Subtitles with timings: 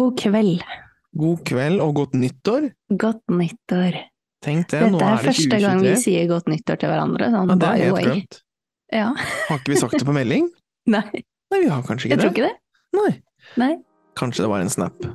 [0.00, 0.62] God kveld.
[1.20, 2.70] God kveld og godt nyttår.
[3.02, 3.98] Godt nyttår.
[4.40, 7.28] Tenk det, nå er er det første gang vi sier godt nyttår til hverandre.
[7.34, 8.38] Sånn, Ja, det er helt glemt.
[8.96, 9.10] Ja.
[9.50, 10.48] Har ikke vi sagt det på melding?
[10.94, 11.04] Nei,
[11.52, 12.38] Nei, vi har kanskje jeg ikke tror det.
[12.38, 13.00] ikke det.
[13.00, 13.10] Nei.
[13.60, 13.72] Nei.
[14.18, 15.10] Kanskje det var en snap.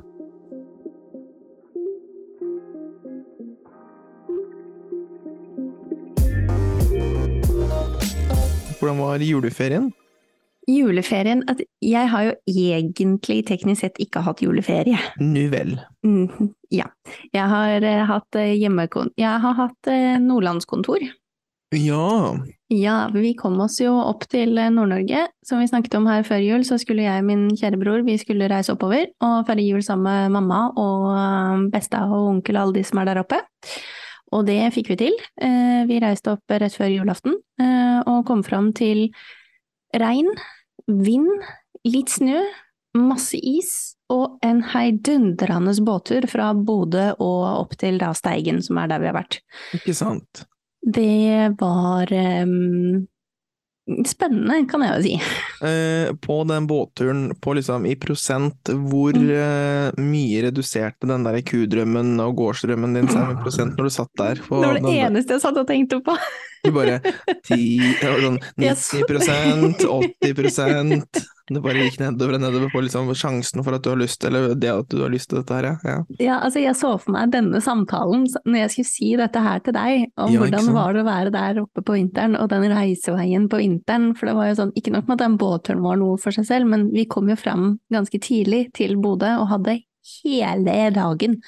[8.80, 9.90] Hvordan var juleferien?
[10.66, 14.98] Juleferien at Jeg har jo egentlig teknisk sett ikke hatt juleferie.
[15.22, 15.76] Nu vel.
[16.02, 16.88] Mm, ja.
[17.34, 19.12] Jeg har uh, hatt eh, hjemmekon...
[19.18, 21.04] Jeg har hatt uh, nordlandskontor.
[21.74, 22.34] Ja.
[22.72, 25.28] Ja, vi kom oss jo opp til Nord-Norge.
[25.46, 28.18] Som vi snakket om her før jul, så skulle jeg og min kjære bror vi
[28.18, 32.78] skulle reise oppover og feire jul sammen med mamma og besta og onkel og alle
[32.80, 33.38] de som er der oppe.
[34.34, 35.18] Og det fikk vi til.
[35.90, 37.36] Vi reiste opp rett før julaften
[38.10, 39.06] og kom fram til
[39.94, 40.30] regn,
[40.86, 41.46] vind,
[41.86, 42.40] litt snø,
[42.96, 48.92] masse is og en heidundrende båttur fra Bodø og opp til da Steigen, som er
[48.92, 49.40] der vi har vært.
[49.76, 50.46] Ikke sant.
[50.86, 53.06] Det var em,
[54.06, 55.12] spennende, kan jeg jo si.
[55.66, 59.30] Eh, på den båtturen, på liksom i prosent, hvor Mm.
[59.30, 64.10] eh, mye reduserte den der kudrømmen og gårdsdrømmen din seg med prosent når du satt
[64.18, 64.42] der?
[64.48, 66.16] På Det var det eneste jeg satt og tenkte på.
[66.64, 66.98] Du bare
[67.46, 73.62] 10, det var sånn 90 80 Det bare gikk nedover og nedover på liksom sjansen
[73.62, 75.96] for at du har lyst, eller det at du har lyst til dette her, ja.
[76.18, 76.38] ja.
[76.40, 80.08] Altså jeg så for meg denne samtalen når jeg skulle si dette her til deg,
[80.18, 83.62] om Ja, hvordan var det å være der oppe på vinteren, og den reiseveien på
[83.62, 86.34] vinteren, for det var jo sånn, ikke nok med at den båtturen var noe for
[86.34, 89.80] seg selv, men vi kom jo fram ganske tidlig til Bodø og hadde
[90.24, 91.40] hele dagen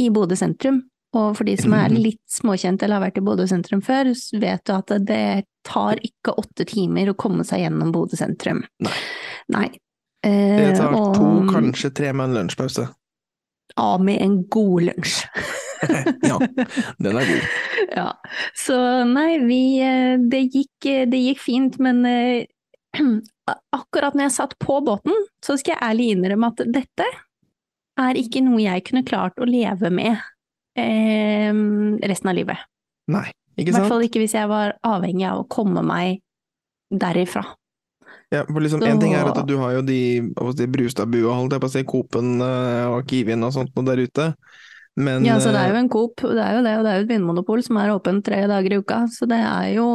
[0.00, 0.82] i Bodø sentrum.
[1.18, 4.64] Og for de som er litt småkjente eller har vært i Bodø sentrum før, vet
[4.68, 5.22] du at det
[5.68, 8.64] tar ikke åtte timer å komme seg gjennom Bodø sentrum.
[8.82, 8.96] Nei.
[9.56, 9.68] Nei.
[10.22, 12.84] Det Eh, tar og- to, kanskje tre med en lunsjpause.
[13.76, 15.24] Ja, med en god lunsj.
[16.22, 16.36] Ja,
[17.02, 17.46] den er god.
[17.96, 18.12] Ja,
[18.54, 18.76] så
[19.10, 22.44] nei, vi, eh, det gikk, eh, det gikk fint, men eh,
[23.74, 27.08] akkurat når jeg satt på båten, så skal jeg ærlig innrømme at dette
[27.98, 30.22] er ikke noe jeg kunne klart å leve med
[30.78, 31.50] eh,
[32.08, 32.68] resten av livet.
[33.12, 33.28] Nei,
[33.58, 36.22] I hvert fall ikke hvis jeg var avhengig av å komme meg
[36.92, 37.44] derifra.
[38.32, 39.98] Ja, for liksom, en ting er at du har jo de,
[40.56, 44.30] de Brustadbua, holdt jeg på å si, Coop-en eh, og Kiwien og sånt der ute.
[45.00, 46.90] Men Ja, så det er eh, jo en Coop, det er jo det, og det
[46.90, 49.86] er jo et vinmonopol som er åpent tre dager i uka, så det er jo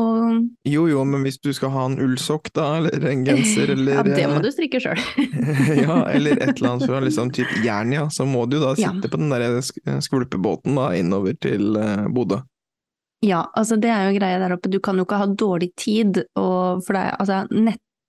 [0.65, 4.03] jo jo, men hvis du skal ha en ullsokk da, eller en genser, eller Ja,
[4.09, 4.97] det må eh, du strikke sjøl.
[5.83, 8.89] ja, eller et eller annet fra liksom typ Jernia, så må du da Ja.
[8.95, 9.59] sitte på den der
[10.01, 12.41] skvulpebåten da, innover til eh, Bodø.
[13.25, 16.23] Ja, altså det er jo greia der oppe, du kan jo ikke ha dårlig tid,
[16.37, 17.39] og for det er altså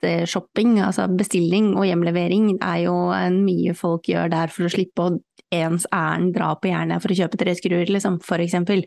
[0.03, 5.07] nettshopping, altså bestilling og hjemlevering er jo en mye folk gjør der for å slippe
[5.07, 5.17] å
[5.55, 8.85] ens ærend dra på Jernia for å kjøpe tre skruer, liksom, for eksempel.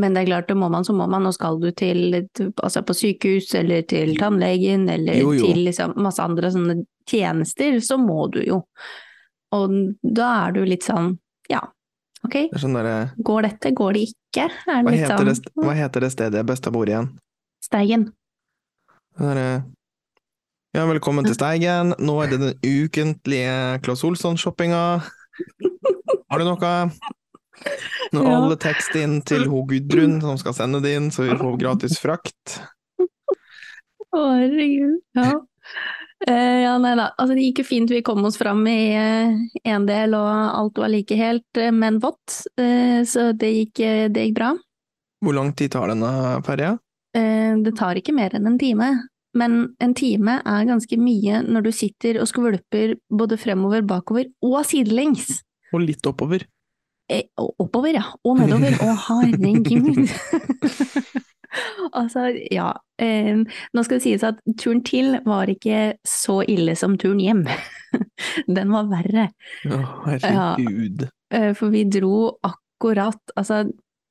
[0.00, 2.82] Men det er klart, det må man så må man, og skal du til altså
[2.82, 5.44] på sykehus eller til tannlegen eller Jo, jo.
[5.46, 8.64] til liksom masse andre sånne tjenester, så må du jo.
[9.54, 11.12] Og da er du litt sånn,
[11.52, 11.60] ja,
[12.26, 14.48] ok, Det sånn der, går dette, går det ikke?
[14.50, 17.12] Det hva, heter det, sånn, hva heter det stedet jeg best bor igjen?
[17.62, 18.08] Steigen.
[19.14, 19.48] Det derre
[20.74, 21.92] Ja, velkommen til Steigen.
[22.02, 23.54] Nå er det den ukentlige
[23.84, 24.80] Claes Olsson-shoppinga.
[26.30, 26.72] Har du noe?
[28.14, 28.32] Nå Ja.
[28.36, 31.98] alle tekst inn til ho Gudrun som skal sende det inn, så vi får gratis
[32.02, 32.58] frakt.
[34.14, 34.98] Å, herregud.
[35.14, 35.32] Ja.
[36.26, 37.10] Eh, ja, nei da.
[37.18, 37.90] Altså, det gikk jo fint.
[37.90, 38.94] Vi kom oss fram i
[39.66, 42.46] én del, og alt var like helt, eh, men vått.
[42.58, 44.52] Eh, så det gikk, eh, det gikk bra.
[45.22, 46.78] Hvor lang tid tar denne ferja?
[47.14, 49.08] Eh, det tar ikke mer enn en time.
[49.34, 54.60] Men en time er ganske mye når du sitter og skvulper både fremover, bakover og
[54.68, 55.40] sidelengs.
[55.74, 56.46] Og litt oppover.
[57.10, 58.06] Eh, oppover, ja.
[58.24, 58.78] Og nedover.
[58.80, 60.04] Å, herregud.
[61.98, 62.70] altså, ja.
[63.00, 67.44] Eh, nå skal det sies at turen til var ikke så ille som turen hjem.
[68.56, 69.28] Den var verre.
[69.68, 71.08] Å, herregud.
[71.34, 73.64] Eh, for vi dro akkurat Altså,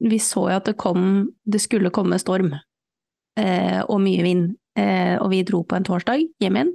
[0.04, 2.54] vi så jo at det kom Det skulle komme storm.
[3.40, 4.52] Eh, og mye vind.
[4.80, 6.72] Eh, og vi dro på en torsdag hjem igjen.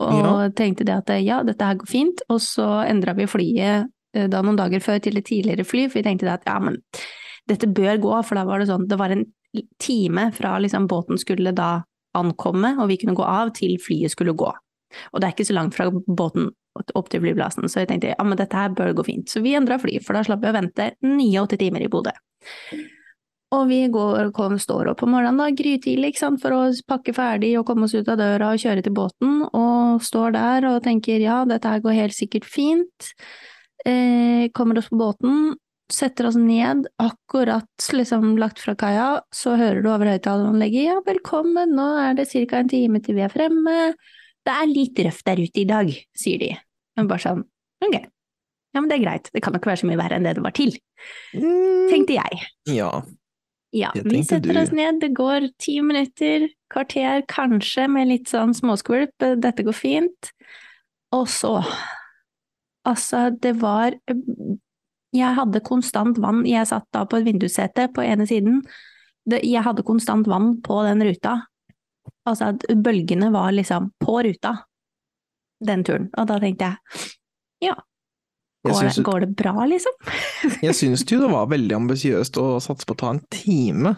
[0.00, 0.48] Og Ja.
[0.56, 2.22] tenkte det at ja, dette her går fint.
[2.30, 6.00] Og så endra vi flyet eh, da noen dager før til et tidligere fly, for
[6.00, 6.78] vi tenkte det at ja, men
[7.50, 9.26] dette bør gå, for da var det sånn, det var en
[9.82, 11.82] time fra liksom båten skulle da
[12.14, 14.50] ankomme, og vi kunne gå av, til flyet skulle gå.
[15.12, 16.50] Og det er ikke så langt fra båten
[16.94, 19.28] opp til flyplassen, så jeg tenkte ja, men dette her bør gå fint.
[19.30, 22.14] Så vi endra fly, for da slapp vi å vente 89 timer i Bodø.
[23.50, 27.64] Og vi går, kom, står opp om morgenen da, grytidlig, for å pakke ferdig og
[27.66, 31.42] komme oss ut av døra og kjøre til båten, og står der og tenker ja,
[31.48, 33.10] dette her går helt sikkert fint.
[33.82, 35.56] Eh, kommer oss på båten,
[35.90, 41.74] setter oss ned, akkurat liksom lagt fra kaia, så hører du over høyttaleranlegget ja, velkommen,
[41.74, 42.62] nå er det ca.
[42.62, 43.78] en time til vi er fremme.
[44.46, 46.54] Det er litt røft der ute i dag, sier de.
[46.96, 47.42] Men bare sånn,
[47.82, 50.28] ok, ja men det er greit, det kan jo ikke være så mye verre enn
[50.28, 50.76] det det var til,
[51.90, 52.44] tenkte jeg.
[52.70, 52.92] Ja.
[53.70, 54.60] Ja, vi setter du.
[54.60, 60.30] oss ned, det går ti minutter, kvarter kanskje, med litt sånn småskvulp, dette går fint.
[61.14, 61.60] Og så,
[62.86, 63.96] altså, det var
[65.10, 68.60] Jeg hadde konstant vann, jeg satt da på et vindussete på ene siden,
[69.26, 71.40] det, jeg hadde konstant vann på den ruta.
[72.26, 74.54] Altså, at bølgene var liksom på ruta
[75.66, 77.08] den turen, og da tenkte jeg,
[77.66, 77.74] ja,
[78.66, 79.96] går, det, går det bra, liksom?
[80.66, 83.94] jeg syns jo det var veldig ambisiøst å satse på å ta en time.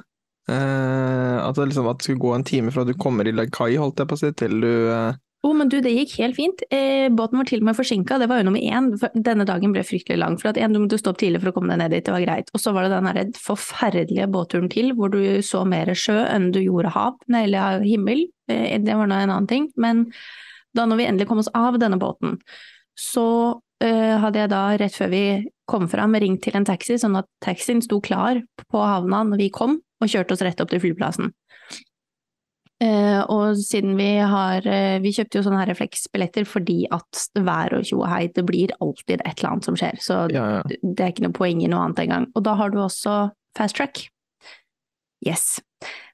[0.50, 3.75] Eh, at, det liksom, at det skulle gå en time fra du kommer i kai,
[3.79, 6.62] holdt jeg på å si, til du eh, oh, men du, det gikk helt fint.
[6.70, 8.93] Eh, båten var til og med forsinka, det var jo nummer én.
[9.14, 11.56] Denne dagen ble fryktelig lang, for at en, du måtte stå opp tidlig for å
[11.56, 12.53] komme deg ned dit, det var greit.
[12.55, 16.53] Og så var det den derre forferdelige båtturen til, hvor du så mer sjø enn
[16.55, 18.26] du gjorde hav, eller himmel.
[18.53, 19.69] Eh, det var nå en annen ting.
[19.82, 20.06] Men
[20.76, 22.38] da når vi endelig kom oss av denne båten,
[22.99, 23.26] så
[23.82, 25.25] hadde jeg da, rett før vi
[25.67, 28.38] kom fram, ringt til en taxi, sånn at taxien sto klar
[28.70, 31.32] på havna når vi kom, og kjørte oss rett opp til flyplassen.
[32.82, 37.76] Eh, og siden vi har eh, Vi kjøpte jo sånne her refleksbilletter fordi at vær
[37.76, 40.00] og tjo og hei, det blir alltid et eller annet som skjer.
[40.02, 40.62] Så Ja, ja.
[40.67, 42.26] det er ikke noe poeng i noe annet engang.
[42.35, 43.17] Og da har du også
[43.58, 44.06] fast track.
[45.23, 45.61] Yes.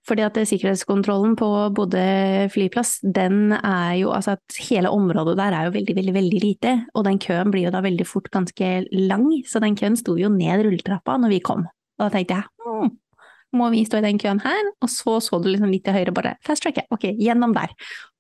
[0.09, 5.67] Fordi at sikkerhetskontrollen på Bodø flyplass, den er jo Altså at hele området der er
[5.67, 6.73] jo veldig, veldig, veldig lite.
[6.95, 10.31] Og den køen blir jo da veldig fort ganske lang, så den køen sto jo
[10.33, 11.67] ned rulletrappa når vi kom.
[11.99, 12.95] Og da tenkte jeg hm,
[13.59, 14.73] må vi stå i den køen her?
[14.85, 17.73] Og så så du liksom litt til høyre, bare fast track, ok, gjennom der.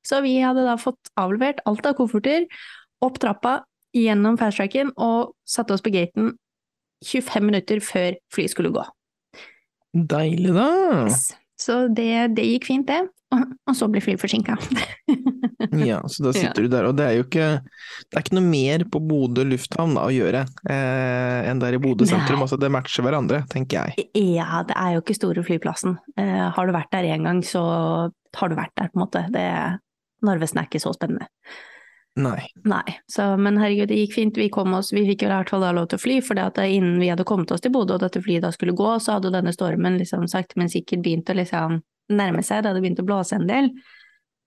[0.06, 2.46] Så vi hadde da fått avlevert alt av kofferter,
[3.04, 3.62] opp trappa,
[3.96, 6.34] gjennom fast tracken, og satte oss på gaten
[7.04, 8.86] 25 minutter før flyet skulle gå.
[9.92, 10.70] Deilig, da!
[11.06, 11.28] Yes.
[11.58, 13.02] Så det, det gikk fint, det.
[13.34, 14.56] Og, og så ble flyet forsinka.
[15.78, 18.46] Ja, så da sitter du der, og det er jo ikke Det er ikke noe
[18.46, 22.44] mer på Bodø lufthavn da, å gjøre eh, enn der i Bodø sentrum.
[22.44, 24.06] Altså, det matcher hverandre, tenker jeg.
[24.38, 25.98] ja, det er jo ikke store flyplassen.
[26.18, 27.62] Eh, har du vært der én gang, så
[28.08, 29.24] har du vært der, på en måte.
[29.34, 29.44] Det,
[30.24, 31.28] Narvesen er ikke så spennende.
[32.18, 32.48] Nei.
[32.66, 34.38] Nei, så, men herregud, det gikk fint.
[34.38, 36.40] Vi kom oss, vi fikk jo i hvert fall da lov til å fly, for
[36.64, 39.30] innen vi hadde kommet oss til Bodø og dette flyet da skulle gå, så hadde
[39.34, 41.78] denne stormen liksom sakte, men sikkert begynt å liksom
[42.18, 43.70] nærme seg, det hadde begynt å blåse en del.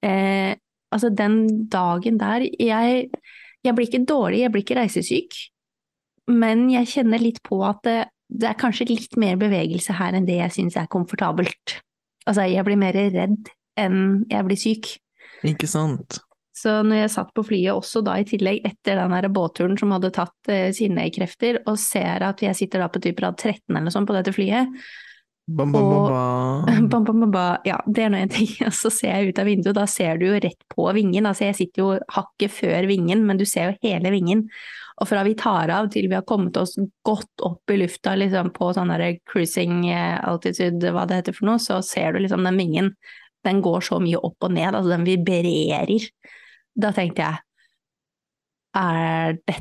[0.03, 0.51] Eh,
[0.91, 3.07] altså den dagen der, jeg,
[3.63, 5.37] jeg blir ikke dårlig, jeg blir ikke reisesyk,
[6.31, 7.99] men jeg kjenner litt på at det,
[8.31, 11.77] det er kanskje litt mer bevegelse her enn det jeg syns er komfortabelt.
[12.27, 13.49] Altså, jeg blir mer redd
[13.79, 14.91] enn jeg blir syk.
[15.47, 16.21] Ikke sant?
[16.61, 19.93] Så når jeg satt på flyet også da i tillegg etter den der båtturen som
[19.95, 23.63] hadde tatt eh, sine krefter, og ser at jeg sitter da på type rad 13
[23.71, 24.75] eller noe sånt på dette flyet,
[25.51, 26.87] Bam, bam, bam, Og- bam.
[26.91, 29.41] bam, bam, bam, bam, ja, det er nå en ting, og så ser jeg ut
[29.41, 32.87] av vinduet, da ser du jo rett på vingen, altså jeg sitter jo hakket før
[32.87, 34.45] vingen, men du ser jo hele vingen,
[35.01, 36.75] og fra vi tar av til vi har kommet oss
[37.07, 41.49] godt opp i lufta, liksom på sånn der cruising eh, altitude, hva det heter for
[41.49, 42.93] noe, så ser du liksom den vingen,
[43.43, 46.05] den går så mye opp og ned, altså den vibrerer.
[46.79, 47.41] Da tenkte jeg,
[48.77, 49.57] er det,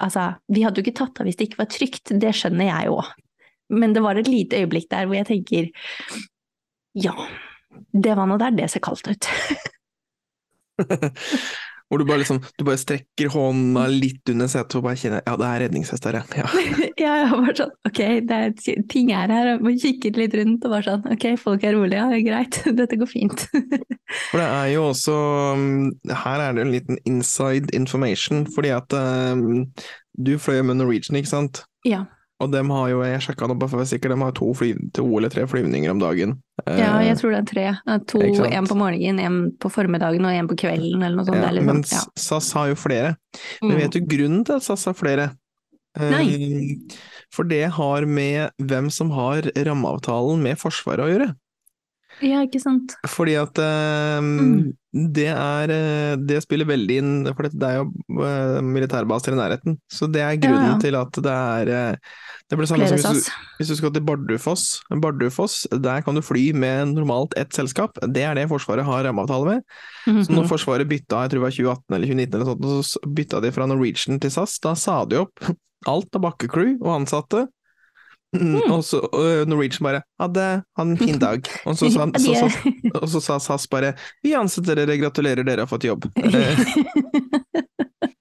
[0.00, 2.88] altså, vi hadde jo ikke tatt av hvis det ikke var trygt, det skjønner jeg
[2.92, 3.00] jo.
[3.74, 5.68] Men det var et lite øyeblikk der hvor jeg tenker,
[7.04, 7.14] ja,
[7.92, 9.30] det vannet der, det ser kaldt ut.
[11.88, 15.34] Hvor du bare liksom Du bare strekker hånda litt under setet og bare kjenner Ja,
[15.40, 16.46] det er redningsvest her, ja.
[17.04, 17.10] ja.
[17.20, 18.00] jeg var bare sånn, ok,
[18.30, 21.76] det er, ting er her, og kikket litt rundt og bare sånn, ok, folk er
[21.76, 23.46] rolige, ja, greit, dette går fint.
[24.30, 25.14] For det er jo også
[25.56, 29.64] um, Her er det en liten inside information, fordi at um,
[30.14, 31.64] du fløy med Norwegian, ikke sant?
[31.88, 32.04] ja.
[32.44, 34.50] Og dem har jo, jeg sjekka nå bare for å være sikker, de har to,
[34.54, 36.34] fly, to eller tre flyvninger om dagen.
[36.68, 37.64] ja, Eh, jeg tror det er tre.
[37.86, 41.16] Det er To, én en på morgenen, en på formiddagen og en på kvelden, eller
[41.16, 41.40] noe sånt.
[41.42, 42.02] ja, liksom, mens ja.
[42.16, 43.16] SAS har jo flere.
[43.62, 43.80] Men Mm.
[43.82, 45.30] vet du grunnen til at SAS har flere?
[45.98, 46.24] Nei.
[46.34, 46.88] Um,
[47.30, 51.34] For det har med hvem som har rammeavtalen med Forsvaret å gjøre.
[52.22, 52.94] ja, ikke sant.
[53.06, 55.12] Fordi at um, Mm.
[55.14, 57.92] det er eh, Det spiller veldig inn, for det er jo
[58.62, 59.78] militærbaser i nærheten.
[59.90, 60.78] Så det er grunnen Ja, ja.
[60.78, 61.96] til at det er eh,
[62.50, 64.64] Det blir samme som hvis du, hvis du skal til Bardufoss.
[65.00, 67.96] Bardufoss, der kan du fly med normalt ett selskap.
[68.04, 69.62] Det er det Forsvaret har rammeavtale med.
[70.04, 70.50] Så når Mhm.
[70.52, 73.66] Forsvaret bytta, jeg tror det var 2018 eller 2019 eller sånt, så bytta de fra
[73.66, 75.32] Norwegian til SAS, da sa de opp
[75.86, 77.46] alt av bakkecrew og ansatte.
[77.46, 77.50] Mm,
[78.34, 78.72] Mm.
[78.74, 81.46] Og så og Norwegian bare 'hadde ha en fin dag'.
[81.66, 85.60] Og så, sa, så, så, og så sa SAS bare 'vi ansetter dere, gratulerer, dere
[85.60, 86.10] har fått jobb'.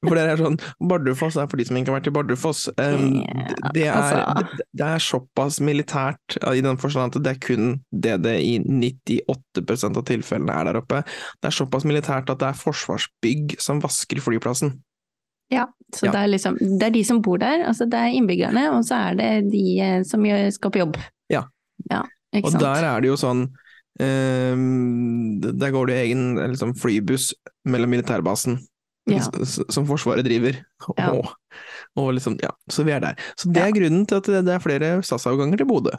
[0.04, 0.58] For det er sånn,
[0.90, 2.66] Bardufoss er for de som ikke har vært i Bardufoss.
[2.76, 3.22] Um,
[3.76, 4.64] det, er, altså.
[4.72, 10.00] det, er såpass militært i den forstand at det er kun det det i 98%
[10.00, 11.04] av tilfellene er der oppe.
[11.40, 14.76] Det er såpass militært at det er forsvarsbygg som vasker flyplassen.
[15.54, 16.12] Ja, så Ja.
[16.12, 18.96] Det, er liksom, det er de som bor der, altså det er innbyggerne, og så
[19.10, 20.98] er det de eh, som gjør, skal på jobb.
[21.30, 21.44] Ja.
[21.92, 22.02] ja
[22.42, 22.64] Og sant?
[22.64, 23.44] der er det jo sånn
[24.02, 27.34] um, Der går det egen liksom, flybuss
[27.70, 28.58] mellom militærbasen
[29.10, 29.20] Ja.
[29.70, 30.56] som Forsvaret driver.
[30.98, 31.10] Ja.
[31.12, 31.34] Og,
[32.00, 33.16] og liksom, ja, så vi er der.
[33.36, 35.92] Så det er grunnen til at det, er flere SAS-avganger til Bodø.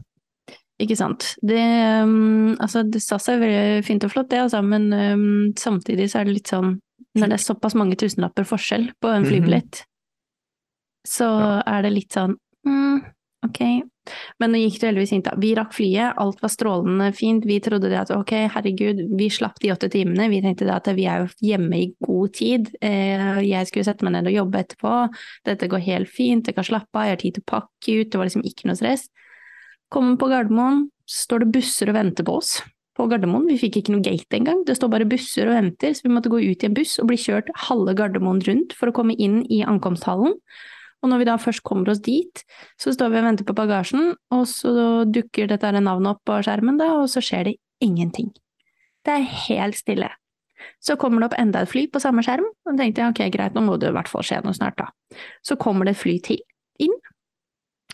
[0.80, 1.34] Ikke sant.
[1.44, 1.61] Det,
[2.02, 6.20] um, altså, det SAS er veldig fint og flott, det, altså, men um, samtidig så
[6.23, 6.80] er det litt sånn
[7.14, 9.28] Når det er såpass mange tusenlapper forskjell på en Mhm.
[9.30, 9.84] flybillett,
[11.06, 11.62] så Ja.
[11.76, 12.34] er det litt sånn
[12.66, 13.04] mm,
[13.46, 13.61] ok.
[14.42, 15.34] Men nå gikk det heldigvis da.
[15.40, 17.46] Vi rakk flyet, alt var strålende fint.
[17.49, 20.28] Vi trodde det at ok, herregud, vi slapp de åtte timene.
[20.32, 22.70] Vi tenkte det at vi er jo hjemme i god tid.
[22.84, 24.94] Eh, jeg skulle sette meg ned og jobbe etterpå.
[25.49, 28.12] Dette går helt fint, jeg kan slappe av, jeg har tid til å pakke ut.
[28.12, 29.08] Det var liksom ikke noe stress.
[29.94, 32.58] Kommer på Gardermoen, står det busser og venter på oss.
[32.94, 36.06] På Gardermoen, vi fikk ikke noe gate engang, det står bare busser og venter, så
[36.06, 38.94] vi måtte gå ut i en buss og bli kjørt halve Gardermoen rundt for å
[38.94, 40.37] komme inn i ankomsthallen.
[41.04, 42.42] Og når vi da først kommer oss dit,
[42.80, 46.80] så står vi og venter på bagasjen, og så dukker dette navnet opp på skjermen,
[46.80, 48.30] da, og så skjer det ingenting.
[49.04, 50.08] Det er helt stille.
[50.80, 53.20] Så kommer det opp enda et fly på samme skjerm, og da tenkte jeg ok,
[53.34, 55.20] greit, nå må det i hvert fall skje noe snart, da.
[55.44, 56.40] Så kommer det et fly til
[56.80, 56.96] inn.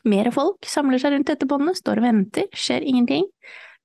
[0.06, 3.26] Mere folk samler seg rundt dette båndet, står og venter, skjer ingenting.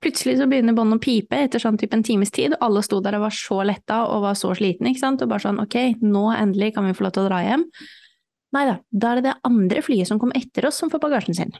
[0.05, 3.01] Plutselig så begynner båndet å pipe etter sånn type en times tid, og alle sto
[3.01, 5.77] der og var så letta og var så slitne, ikke sant, og bare sånn ok,
[6.05, 7.65] nå endelig kan vi få lov til å dra hjem.
[8.55, 11.37] Nei da, da er det det andre flyet som kom etter oss som får bagasjen
[11.37, 11.55] sin.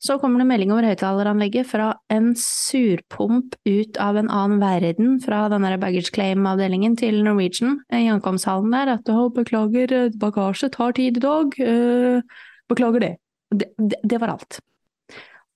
[0.00, 5.42] Så kommer det melding over høyttaleranlegget fra en surpomp ut av en annen verden fra
[5.52, 10.96] den der baggage claim-avdelingen til Norwegian i ankomsthallen der at å, beklager, eh, bagasje tar
[10.96, 12.40] tid i dag, uh,
[12.72, 13.12] beklager det.
[13.52, 14.00] Det, det.
[14.00, 14.62] det var alt.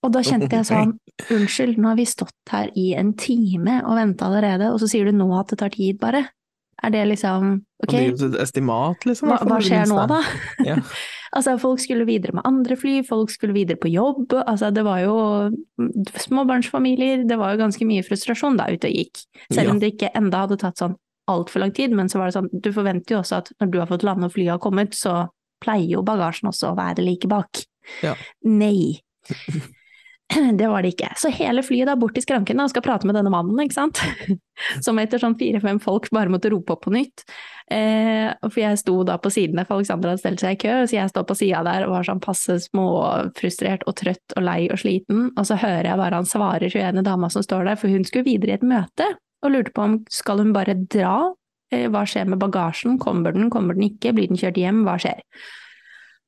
[0.04, 0.92] Og da kjente jeg sånn,
[1.38, 5.08] unnskyld, nå har vi stått her i en time og venta allerede, og så sier
[5.08, 6.26] du nå at det tar tid, bare.
[6.82, 9.28] Er det liksom, ok, Det et estimat, liksom.
[9.30, 10.22] hva, hva skjer nå da?
[10.64, 10.78] Ja.
[11.34, 15.00] Altså, folk skulle videre med andre fly, folk skulle videre på jobb, altså det var
[15.02, 15.14] jo
[16.22, 19.24] småbarnsfamilier, det var jo ganske mye frustrasjon da ute og gikk.
[19.50, 19.80] Selv om Ja.
[19.80, 20.94] det ikke enda hadde tatt sånn
[21.26, 23.78] altfor lang tid, men så var det sånn, du forventer jo også at når du
[23.80, 25.28] har fått lande og flyet har kommet, så
[25.60, 27.64] pleier jo bagasjen også å være like bak.
[28.02, 28.14] Ja.
[28.44, 29.00] Nei.
[30.58, 31.10] Det var det ikke.
[31.20, 34.00] Så hele flyet da bort til skranken og skal prate med denne mannen, ikke sant.
[34.84, 37.24] Som etter sånn fire-fem folk bare måtte rope opp på nytt.
[37.72, 40.98] Eh, for jeg sto da på sidene, for Alexander hadde stelt seg i kø, så
[40.98, 44.80] jeg står på sida der og var sånn passe småfrustrert og trøtt og lei og
[44.82, 47.92] sliten, og så hører jeg bare han svarer til ene dama som står der, for
[47.92, 49.08] hun skulle videre i et møte,
[49.44, 51.16] og lurte på om skal hun bare dra,
[51.72, 54.98] eh, hva skjer med bagasjen, kommer den, kommer den ikke, blir den kjørt hjem, hva
[55.00, 55.24] skjer?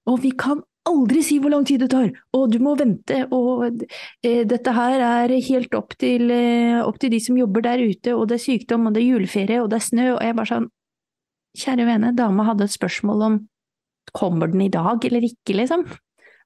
[0.09, 3.67] Og vi kan aldri si hvor lang tid det tar, og du må vente, og
[3.67, 8.15] eh, dette her er helt opp til, eh, opp til de som jobber der ute,
[8.15, 10.53] og det er sykdom, og det er juleferie, og det er snø, og jeg bare
[10.53, 10.71] sånn,
[11.57, 13.39] kjære vene, dama hadde et spørsmål om
[14.17, 15.85] kommer den i dag eller ikke, liksom?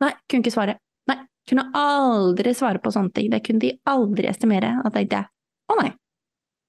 [0.00, 0.78] Nei, kunne ikke svare.
[1.10, 1.18] Nei,
[1.48, 4.72] kunne aldri svare på sånne ting, det kunne de aldri estimere.
[4.84, 5.32] Da tenkte jeg,
[5.70, 5.90] å nei,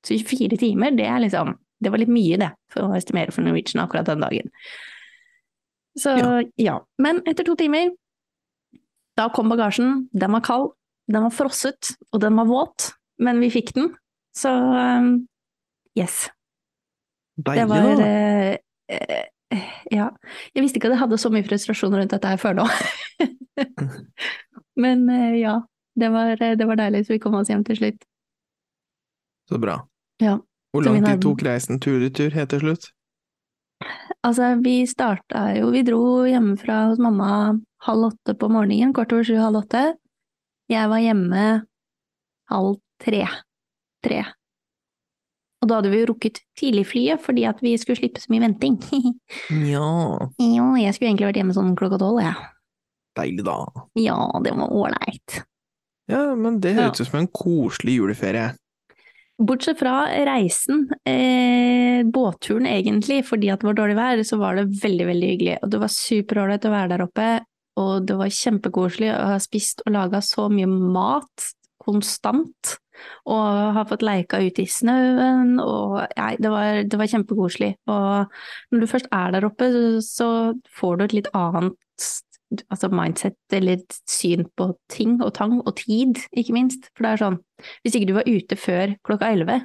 [0.06, 3.46] så 24 timer, det er liksom, det var litt mye det, for å estimere for
[3.46, 4.52] Norwegian akkurat den dagen.
[6.00, 6.44] Så ja.
[6.56, 6.76] Ja.
[7.02, 7.92] Men etter to timer,
[9.20, 10.72] da kom bagasjen, den var kald,
[11.12, 13.92] den var frosset, og den var våt, men vi fikk den.
[14.36, 15.28] Så um,
[16.00, 16.30] yes.
[17.36, 18.56] Det var eh,
[18.88, 19.28] eh,
[19.92, 20.08] Ja.
[20.56, 22.68] Jeg visste ikke at jeg hadde så mye frustrasjon rundt dette her før nå.
[24.84, 25.58] Men eh, ja,
[26.00, 28.06] det var, det var deilig, så vi kom oss hjem til slutt.
[29.52, 29.82] Så bra.
[30.24, 30.38] Ja.
[30.72, 32.92] Hvor lang tid tok reisen tur-retur helt til slutt?
[34.22, 39.26] Altså, vi starta jo Vi dro hjemmefra hos mamma halv åtte på morgenen, kvart over
[39.26, 39.96] sju, halv åtte.
[40.70, 41.46] Jeg var hjemme
[42.52, 43.24] halv tre.
[44.06, 44.20] Tre.
[45.62, 48.78] Og da hadde vi jo rukket tidligflyet fordi at vi skulle slippe så mye venting.
[49.72, 49.90] Ja,
[50.38, 52.38] jo, jeg skulle egentlig vært hjemme sånn klokka tolv, jeg.
[53.18, 53.58] deilig da.
[54.00, 55.42] Ja, det var ålreit.
[56.10, 58.52] Ja, men det høres ut som en koselig juleferie.
[59.42, 64.68] Bortsett fra reisen, eh, båtturen egentlig, fordi at det var dårlig vær, så var det
[64.84, 65.56] veldig, veldig hyggelig.
[65.64, 67.30] Og det var superålreit å være der oppe,
[67.82, 71.48] og det var kjempekoselig å ha spist og laga så mye mat
[71.82, 72.78] konstant.
[73.26, 77.72] Og har fått leika ute i snøen, og nei, det var, det var kjempekoselig.
[77.90, 78.36] Og
[78.70, 79.72] når du først er der oppe,
[80.06, 80.28] så
[80.78, 82.12] får du et litt annet
[82.70, 86.90] altså mindset eller syn på ting og tang, og tid, ikke minst.
[86.96, 87.38] For det er sånn,
[87.84, 89.62] hvis ikke du var ute før klokka elleve,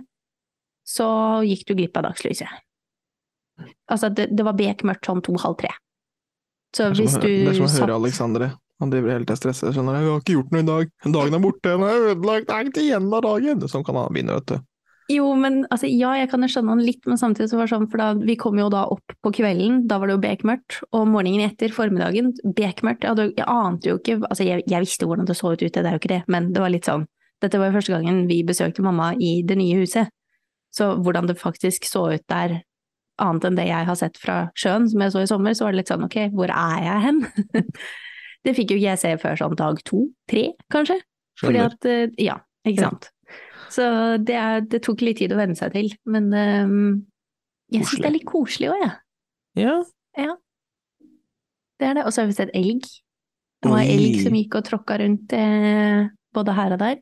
[0.86, 1.08] så
[1.46, 2.62] gikk du glipp av dagslyset.
[3.90, 5.72] Altså, det, det var bekmørkt sånn to-halv tre.
[6.76, 8.52] Så hvis du det er som å høre Alexandre.
[8.82, 9.72] Han driver hele tiden stresset.
[9.72, 9.98] Skjønner du.
[10.02, 10.90] 'Jeg har ikke gjort noe i dag.
[11.14, 11.70] Dagen er borte.
[11.70, 12.48] Den er ødelagt.
[12.48, 14.58] Det er ikke igjen av dagen.' Sånn kan han begynne, vet du.
[15.06, 17.75] Jo, men altså, ja, jeg kan jo skjønne han litt, men samtidig så var det
[17.76, 20.80] sånn, for da, vi kom jo da opp på kvelden, da var det jo bekmørkt,
[20.90, 23.06] og morgenen etter, formiddagen, bekmørkt.
[23.06, 25.86] Jeg, jeg ante jo ikke, altså jeg, jeg visste hvordan det så ut ute, det
[25.86, 27.06] er jo ikke det, men det var litt sånn,
[27.44, 30.10] dette var jo første gangen vi besøkte mamma i det nye huset,
[30.75, 32.58] så hvordan det faktisk så ut der,
[33.22, 35.72] annet enn det jeg har sett fra sjøen, som jeg så i sommer, så var
[35.72, 37.22] det litt sånn, ok, hvor er jeg hen?
[38.44, 40.98] det fikk jo ikke jeg se før sånn dag to, tre, kanskje?
[41.40, 41.76] Fordi Skjønner.
[41.78, 43.12] at, eh, ja, ikke sant.
[43.73, 43.85] Så
[44.23, 47.06] det, er, det tok litt tid å venne seg til, men um,
[47.73, 48.94] jeg syns det er litt koselig òg, jeg.
[49.58, 49.76] Ja.
[51.80, 52.04] Det er det.
[52.06, 52.87] Og så har vi sett elg.
[53.64, 56.06] Det var elg som gikk og tråkka rundt eh,
[56.37, 56.99] både her og der.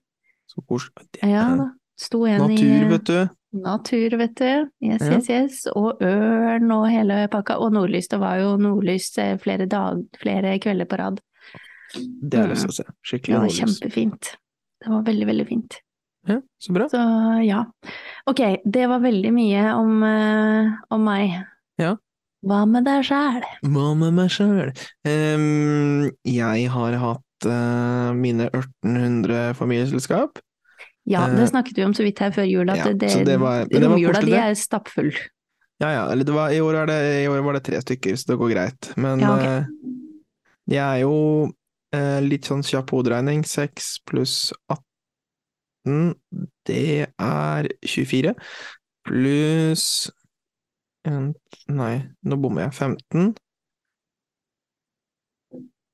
[0.50, 1.06] Så koselig.
[1.14, 1.70] Det Ja er da.
[2.00, 3.18] Sto en Natur, i vet du.
[3.54, 4.70] natur, vet du.
[4.82, 5.12] Yes, Ja.
[5.14, 5.58] yes, yes.
[5.78, 7.60] Og ørn og hele pakka.
[7.62, 8.08] Og nordlys.
[8.10, 11.20] Det var jo nordlys eh, flere, dag, flere kvelder på rad.
[11.94, 12.88] Det jeg lyst til å se.
[12.88, 13.60] Det var nordlys.
[13.60, 14.32] kjempefint.
[14.82, 15.78] Det var veldig, veldig fint.
[16.26, 16.88] Ja, så bra.
[16.88, 17.00] Så
[17.44, 17.64] ja.
[18.30, 21.34] Ok, det var veldig mye om, uh, om meg.
[21.80, 21.96] Ja.
[22.44, 23.44] Hva med deg sjæl?
[23.72, 24.72] Hva med meg sjøl?
[26.28, 30.40] jeg har hatt uh, mine 1800 familieselskap.
[31.04, 33.36] Ja, Eh, det snakket vi om så vidt her før jul, at ja, det, det
[33.40, 35.10] var- romjula di er stappfull.
[35.82, 38.16] Ja ja, eller det var, i, år er det, i år var det tre stykker,
[38.16, 38.92] så det går greit.
[38.96, 39.44] Men Ja, ok.
[39.44, 39.64] eh,
[40.72, 41.52] jeg er jo
[42.24, 43.44] litt sånn kjapp hoderegning.
[43.44, 44.82] 6 pluss 18,
[45.84, 48.34] det er 24.
[49.04, 49.88] Pluss
[51.04, 52.72] Nei, nå bommer jeg.
[52.72, 53.34] 15.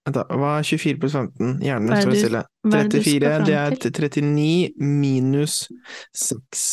[0.06, 1.56] Vent da, hva er 24 pluss 15?
[1.64, 2.42] Hjernen er står stille.
[2.66, 3.74] hva er det du skal 34, det er
[4.22, 5.56] 39 minus
[6.16, 6.68] 6.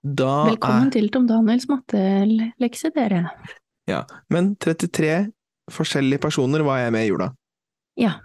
[0.00, 3.26] Da er Velkommen til Tom Daniels mattelekse, dere.
[3.90, 4.02] Ja,
[4.32, 5.30] men 33
[5.70, 7.30] forskjellige personer var jeg med i jula.
[8.00, 8.18] Ja.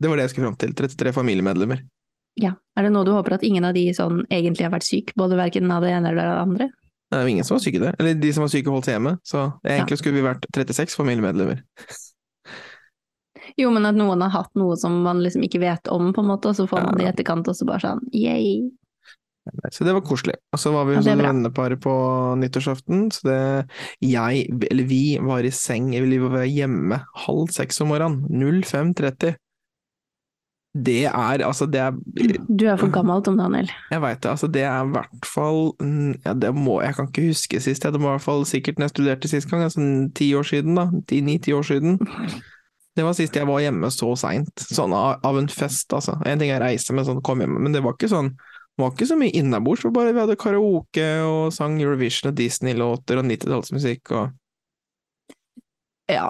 [0.00, 0.74] Det var det jeg skulle fram til.
[0.76, 1.84] 33 familiemedlemmer.
[2.40, 2.54] Ja.
[2.74, 5.38] Er det noe du håper at ingen av de sånn egentlig har vært syk, både
[5.38, 6.70] verken av det ene eller det andre?
[7.10, 7.96] Det er jo ingen som var syke der.
[8.00, 9.16] Eller de som var syke, holdt seg hjemme.
[9.22, 11.60] Så egentlig skulle vi vært 36 familiemedlemmer.
[13.60, 16.30] Jo, men at noen har hatt noe som man liksom ikke vet om, på en
[16.32, 18.64] måte, og så får man det i etterkant, og så bare sånn yay.
[19.70, 20.38] Så det var koselig.
[20.56, 21.94] Og så var vi Ja, hos ja, venneparet vennepar på
[22.40, 23.68] nyttårsaften, så det
[24.00, 28.24] Jeg, eller vi, var i seng, eller vi var hjemme halv seks om morgenen.
[28.64, 29.36] 05.30.
[30.74, 31.92] Det er altså, det er
[32.48, 33.68] Du er for gammel, Tom Daniel.
[33.92, 35.60] Jeg veit det, altså det er i hvert fall
[36.24, 38.88] ja, det må, Jeg kan ikke huske sist, det må i hvert fall sikkert når
[38.88, 39.84] jeg studerte sist gang, altså
[40.18, 40.88] ti år siden, da.
[41.14, 42.00] Ni-ti år siden.
[42.94, 46.18] Det var sist jeg var hjemme så seint, sånn av, av en fest, altså.
[46.26, 48.34] En ting er reise, men sånn kom hjem, men det var ikke sånn
[48.74, 53.20] det var ikke så mye innabords, bare vi hadde karaoke og sang Eurovision og Disney-låter
[53.20, 54.32] og 90-tallsmusikk, og
[56.10, 56.26] Ja,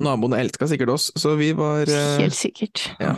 [0.00, 2.86] naboene elska sikkert oss, så vi var eh, helt sikkert.
[2.98, 3.10] ja.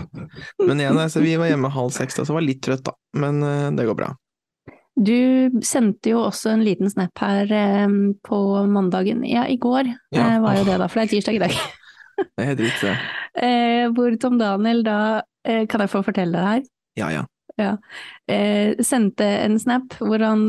[0.59, 2.97] Men igjen, altså, vi var hjemme halv seks, da, så var litt trøtt, da.
[3.15, 4.09] Men eh, det går bra.
[5.01, 7.87] Du sendte jo også en liten snap her eh,
[8.27, 10.41] på mandagen, ja, i går Ja.
[10.43, 11.61] var jo det da, for det er tirsdag i dag.
[12.21, 12.91] Det er helt riktig.
[13.97, 14.97] Hvor Tom Daniel da,
[15.41, 16.67] kan jeg få fortelle det her,
[17.01, 17.23] Ja,
[17.57, 17.71] ja.
[18.29, 20.43] eh, sendte en snap hvor han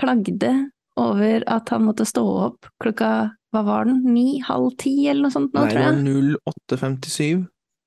[0.00, 0.50] klagde
[0.98, 3.12] over at han måtte stå opp klokka,
[3.56, 6.40] hva var den, ni, halv ti eller noe sånt nå, Nei, det tror var jeg.
[6.76, 7.46] 0857.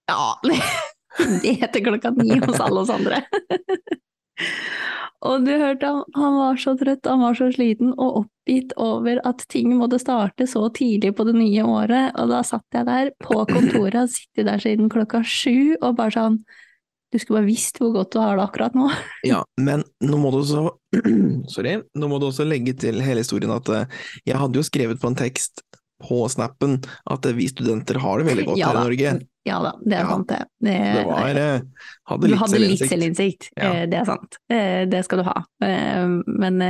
[0.10, 0.30] Ja,
[1.44, 3.22] det heter klokka ni hos alle oss andre.
[5.28, 9.20] Og du hørte han, han var så trøtt, han var så sliten og oppgitt over
[9.28, 13.12] at ting måtte starte så tidlig på det nye året, og da satt jeg der
[13.20, 16.40] på kontoret, og sittet der siden klokka sju, og bare sånn,
[17.12, 18.90] du skulle bare visst hvor godt du har det akkurat nå.
[19.32, 20.68] Ja, men nå må du også
[21.56, 21.80] Sorry.
[21.98, 23.98] Nå må du også legge til hele historien at eh,
[24.30, 25.64] jeg hadde jo skrevet på en tekst
[26.06, 26.78] på snappen
[27.12, 28.86] at eh, vi studenter har det veldig godt Ja her i.
[28.88, 29.16] Norge.
[29.50, 30.14] Ja da, det er Ja.
[30.14, 30.40] sant det.
[30.70, 31.60] det Det var eh,
[32.12, 33.50] Hadde du litt hadde litt selvinnsikt.
[33.58, 33.74] Ja.
[33.90, 34.38] det er sant.
[34.50, 35.38] Det skal du ha.
[35.60, 36.62] Men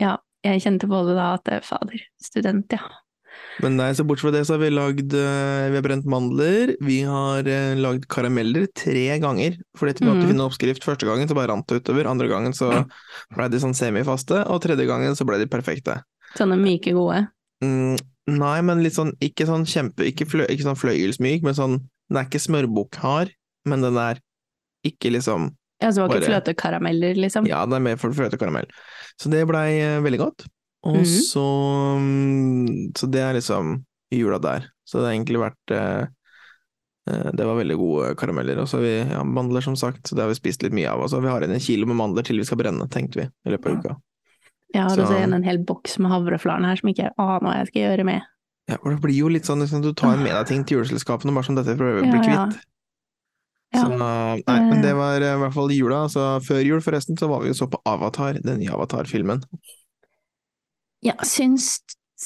[0.00, 2.84] ja, jeg kjente på det da at fader, student, ja.
[3.60, 6.76] Men nei, så bortsett fra det så har vi lagd eh, Vi har brent mandler,
[6.84, 9.56] vi har eh, lagd karameller tre ganger.
[9.76, 10.28] Fordi vi måtte Mm.
[10.30, 12.06] finne oppskrift første gangen, så bare rant det utover.
[12.06, 12.70] Andre gangen så
[13.34, 16.02] ble de sånn semifaste, og tredje gangen så ble de perfekte.
[16.38, 17.26] Sånne myke, gode.
[17.64, 21.78] Mm, nei, men litt sånn, ikke sånn kjempe, ikke, flø, ikke sånn fløyelsmyk, men sånn,
[22.08, 23.32] den er ikke smørbukkhard,
[23.66, 24.20] men den er
[24.86, 25.50] ikke liksom,
[25.82, 27.46] Ja, så det var ikke Bare- fløtekarameller, liksom.
[27.46, 28.66] ja, den er mer for fløtekaramell.
[29.20, 30.46] Så det blei eh, veldig godt.
[30.86, 31.04] Og Mhm.
[31.04, 31.44] så,
[31.98, 34.68] mm, så det er liksom jula der.
[34.86, 36.06] Så det har egentlig vært, eh,
[37.10, 38.58] eh, det var veldig gode karameller.
[38.62, 40.88] Og så har vi, ja, mandler som sagt, så det har vi spist litt mye
[40.88, 41.00] av.
[41.02, 43.22] Og så vi har igjen en kilo med mandler til vi skal brenne, tenkte vi,
[43.46, 43.96] i løpet av uka.
[44.74, 47.40] Jeg har Så- også igjen en hel boks med havreflaren her som ikke jeg aner
[47.40, 48.22] hva jeg skal gjøre med.
[48.68, 51.32] Ja, for det blir jo litt sånn liksom, du tar med deg ting til juleselskapene
[51.34, 52.46] bare som dette prøver å bli Ja, ja.
[52.46, 52.60] kvitt.
[53.74, 53.84] Ja.
[53.84, 53.98] Så,
[54.46, 56.04] nei, men det var eh, i hvert fall jula.
[56.08, 59.42] Så før jul forresten, så var vi jo så på Avatar, den nye Avatar-filmen.
[61.04, 61.78] Ja, syns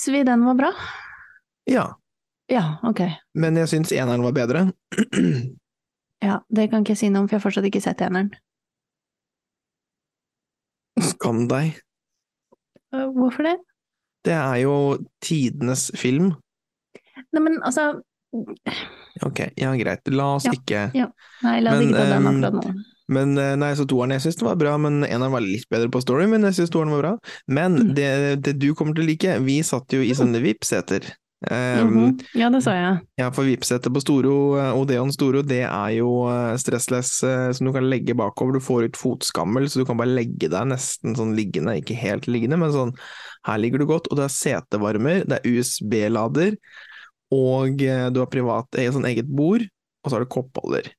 [0.08, 0.70] vi den var bra?
[1.68, 1.96] Ja,
[2.48, 3.00] Ja, ok.
[3.35, 4.70] men jeg syns eneren var bedre.
[6.22, 8.28] Ja, det kan ikke jeg si noe om, for jeg har fortsatt ikke sett eneren.
[11.02, 11.80] Skam deg.
[12.94, 13.56] Øh, Hvorfor det?
[14.22, 14.74] Det er jo
[15.24, 16.28] tidenes film.
[17.35, 17.88] Nei, men altså
[19.26, 20.54] Ok, ja greit, la oss Ja.
[20.54, 22.85] ikke Nei, la oss Men, ikke ta den ehm, akkurat nå.
[23.09, 25.91] Men eh, nei, så toeren jeg syns den var bra, men eneren var litt bedre
[25.91, 27.17] på story, men jeg syns toeren var bra.
[27.49, 27.95] Men Mm.
[27.97, 31.11] det, det du kommer til å like, vi satt jo i sånne VIP-seter.
[31.51, 32.21] Um, Mhm.
[32.38, 33.01] Ja, det sa jeg.
[33.19, 37.11] Ja, for VIP-setet på Storo, eh, Odeon Storo, det er jo eh, stressless
[37.57, 38.53] som du kan legge bakover.
[38.55, 42.29] Du får ut fotskammel, så du kan bare legge deg nesten sånn liggende, ikke helt
[42.31, 42.95] liggende, men sånn
[43.49, 44.07] her ligger du godt.
[44.12, 46.55] Og det er setevarmer, det er USB-lader,
[47.35, 49.67] og du har privat sånn eget bord,
[50.05, 50.93] og så har du koppholder.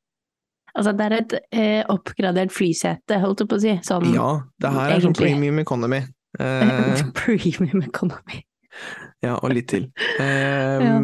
[0.74, 3.76] Altså, det er et eh, oppgradert flysete, holdt jeg på å si.
[3.86, 4.30] Sånn Ja,
[4.64, 6.04] det her er sånn premium economy.
[6.42, 8.40] Eh, premium economy.
[9.22, 9.84] ja, og litt til.
[10.18, 10.96] Um, Ja.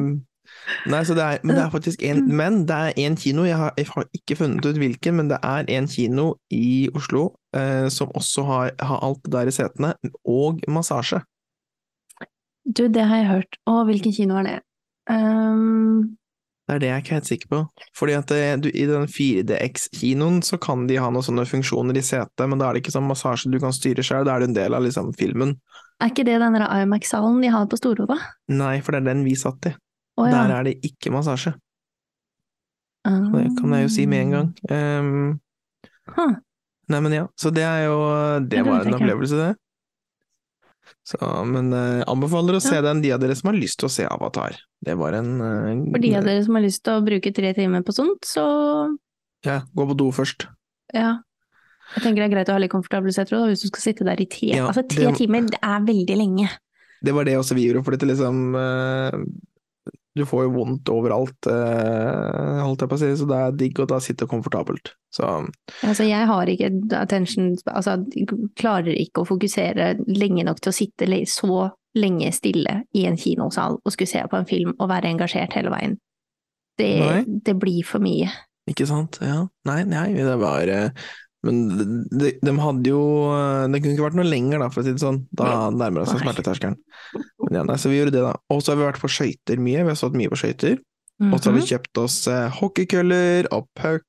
[0.89, 3.58] Nei, så det er, men det er faktisk en, men det er en kino, jeg
[3.58, 7.23] har, jeg har ikke funnet ut hvilken, men det er en kino i Oslo
[7.55, 9.93] eh, som også har, har alt det der i setene,
[10.25, 11.21] og massasje.
[12.65, 13.60] Du, det har jeg hørt.
[13.69, 14.58] Å, hvilken kino er det?
[15.10, 16.18] Um,
[16.69, 17.60] Det er det jeg er ikke helt sikker på.
[17.97, 22.03] Fordi at det, du, i den 4DX-kinoen så kan de ha noen sånne funksjoner i
[22.05, 24.51] setet, men da er det ikke sånn massasje du kan styre sjøl, da er det
[24.51, 25.55] en del av liksom filmen.
[25.97, 28.05] er ikke det den IMAX-salen de har på Storo.
[28.53, 29.73] Nei, for det er den vi satt i.
[30.19, 30.36] Oh, ja.
[30.36, 31.55] Der er det ikke massasje.
[33.08, 33.32] Um...
[33.34, 34.49] Det kan jeg jo si med en gang.
[34.69, 35.39] Um,
[36.15, 36.38] Huh.
[36.89, 37.97] Nei, men ja, så det er jo
[38.41, 39.51] Det det var en opplevelse, det.
[41.08, 43.91] Så, men jeg anbefaler å se den, de av dere som har lyst til å
[43.93, 44.56] se Avatar.
[44.86, 47.54] Det var en eh, For de av dere som har lyst til å bruke tre
[47.58, 48.45] timer på sånt, så
[49.45, 50.47] Ja, gå på do først.
[50.93, 51.17] ja.
[51.95, 54.19] Jeg tenker det er greit å ha litt komfortable seter hvis du skal sitte der
[54.21, 56.49] i tre Ja, Altså, tre det- timer, det er veldig lenge.
[57.02, 59.17] Det var det også vi gjorde, for det liksom eh,
[60.17, 63.80] Du får jo vondt overalt, eh, holdt jeg på å si, så det er digg
[63.80, 64.93] å da sitte komfortabelt.
[65.13, 65.28] Så
[65.86, 67.98] Altså, jeg har ikke attention Altså,
[68.58, 73.80] klarer ikke å fokusere lenge nok til å sitte så lenge stille i en kinosal
[73.82, 75.98] og skulle se på en film og være engasjert hele veien.
[76.80, 78.30] Det, det blir for mye.
[78.69, 79.17] Ikke sant?
[79.26, 79.41] Ja.
[79.67, 80.91] Nei, nei, det var eh,
[81.45, 81.63] Men
[82.12, 83.02] de, de hadde jo
[83.34, 85.24] eh, Det kunne ikke vært noe lenger, da, for å si det sånn.
[85.36, 86.78] Da nærmer det seg smerteterskelen.
[87.50, 88.34] Ja, nei, så vi gjorde det, da.
[88.54, 89.82] Og så har vi vært på skøyter mye.
[89.86, 90.78] Vi har stått mye på skøyter.
[91.20, 91.70] Og så har vi Mhm.
[91.72, 94.04] kjøpt oss eh, hockeykøller og puck.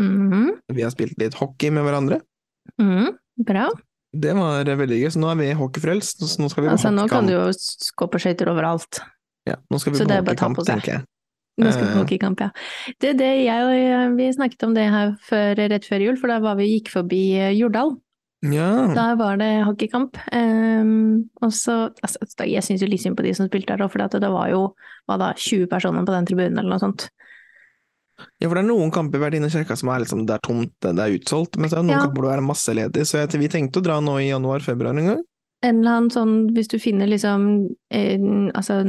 [0.00, 0.58] Mhm.
[0.72, 2.20] Vi har spilt litt hockey med hverandre.
[2.80, 3.16] Mm,
[3.46, 3.68] Bra.
[4.16, 5.10] Det var eh, veldig gøy.
[5.12, 6.24] Så nå er vi hockeyfrelst.
[6.24, 7.44] Så nå skal vi på Altså, nå kan du jo
[8.00, 9.00] gå på skøyter overalt.
[9.46, 11.04] Ja, nå skal vi Så på er hockeykamp, tenker jeg.
[11.58, 12.02] Nå skal vi på Eh.
[12.02, 12.50] hockeykamp, ja.
[13.00, 16.28] Det, det, jeg og jeg, vi snakket om det her før, rett før jul, for
[16.28, 17.94] da var vi gikk forbi eh, Jordal.
[18.52, 18.70] Ja.
[18.94, 20.18] Da var det hockeykamp.
[20.32, 24.02] Um, og så altså, Jeg syns jo litt synd på de som spilte der for
[24.02, 24.62] det var jo
[25.08, 27.08] da, 20 personer på den tribunen eller noe sånt.
[28.40, 30.72] ja, for det er noen kamper i Verdiene kirka som er liksom, det er tomt,
[30.80, 31.56] det er utsolgt.
[31.58, 32.04] Men så er det noen Ja.
[32.06, 33.06] kamper hvor det er masse ledig.
[33.06, 35.24] Så jeg, vi tenkte å dra nå i januar-februar en gang.
[35.62, 38.20] En eller annen sånn, hvis du finner liksom eh,
[38.54, 38.82] altså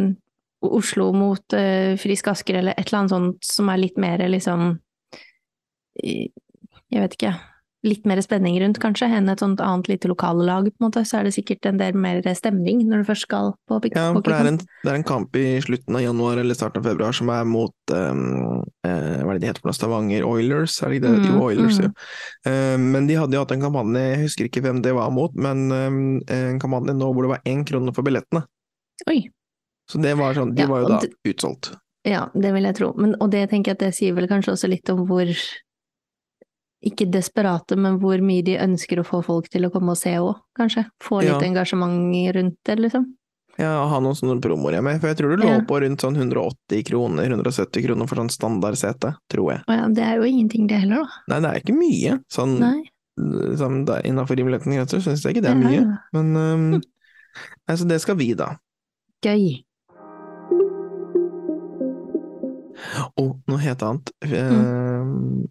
[0.62, 4.80] Oslo mot eh, Frisk Asker eller et eller annet sånt som er litt mer liksom
[6.02, 7.34] Jeg vet ikke.
[7.86, 11.04] Litt mer spenning rundt, kanskje, enn et sånt annet lite lokallag, på en måte.
[11.06, 14.08] Så er det sikkert en del mer stemning når du først skal på pick Ja,
[14.16, 16.90] for det er, en, det er en kamp i slutten av januar eller starten av
[16.90, 19.78] februar som er mot um, eh, Hva er det de heter for noe?
[19.78, 20.80] Stavanger Oilers?
[20.82, 21.16] Er det ikke det?
[21.22, 21.86] Mm, jo, Oilers, mm.
[21.86, 21.94] jo.
[22.50, 25.38] Eh, men de hadde jo hatt en kampanje, jeg husker ikke hvem det var mot,
[25.38, 28.48] men um, en kampanje nå hvor det var én krone for billettene.
[29.06, 29.22] Oi.
[29.88, 31.76] Så det var sånn, de Ja, var jo da utsolgt.
[32.08, 32.92] Ja, det vil jeg tro.
[32.98, 35.28] Men, og det tenker jeg at det sier vel kanskje også litt om hvor
[36.86, 40.14] ikke desperate, men hvor mye de ønsker å få folk til å komme og se
[40.22, 40.86] òg, kanskje.
[41.02, 41.40] Få litt Ja.
[41.48, 43.06] engasjement rundt det, liksom.
[43.58, 45.60] Ja, ha noen sånne promoer hjemme, for jeg tror du lå Ja.
[45.66, 49.64] på rundt sånn 180 kroner, 170 kroner for sånn standardsete, tror jeg.
[49.68, 51.10] Ja, det er jo ingenting det heller, da.
[51.28, 52.86] Nei, det er ikke mye, sånn,
[53.58, 55.82] sånn der innenfor rimelighetens grenser, syns jeg ikke det er mye.
[55.82, 55.98] ja.
[56.14, 56.82] Men um,
[57.68, 58.58] altså, det skal vi, da.
[59.26, 59.64] Gøy.
[63.18, 64.12] Og noe helt annet.
[64.22, 64.34] Mm.
[64.38, 65.48] Eh,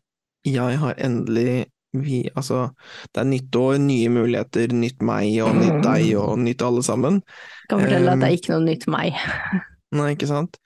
[0.47, 2.69] Jeg har endelig vi, altså,
[3.15, 7.23] det er nytt år, nye muligheter, nytt meg og nytt deg og nytt alle sammen.
[7.71, 9.17] Kan fortelle at det Um, er ikke noe nytt meg.
[9.97, 10.59] Nei, ikke sant?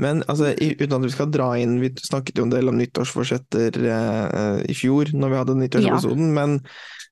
[0.00, 3.80] Men altså, uten at vi skal dra inn Vi snakket jo en del om nyttårsforsetter
[3.84, 6.60] uh, i fjor, når vi hadde nyttårsepisoden, men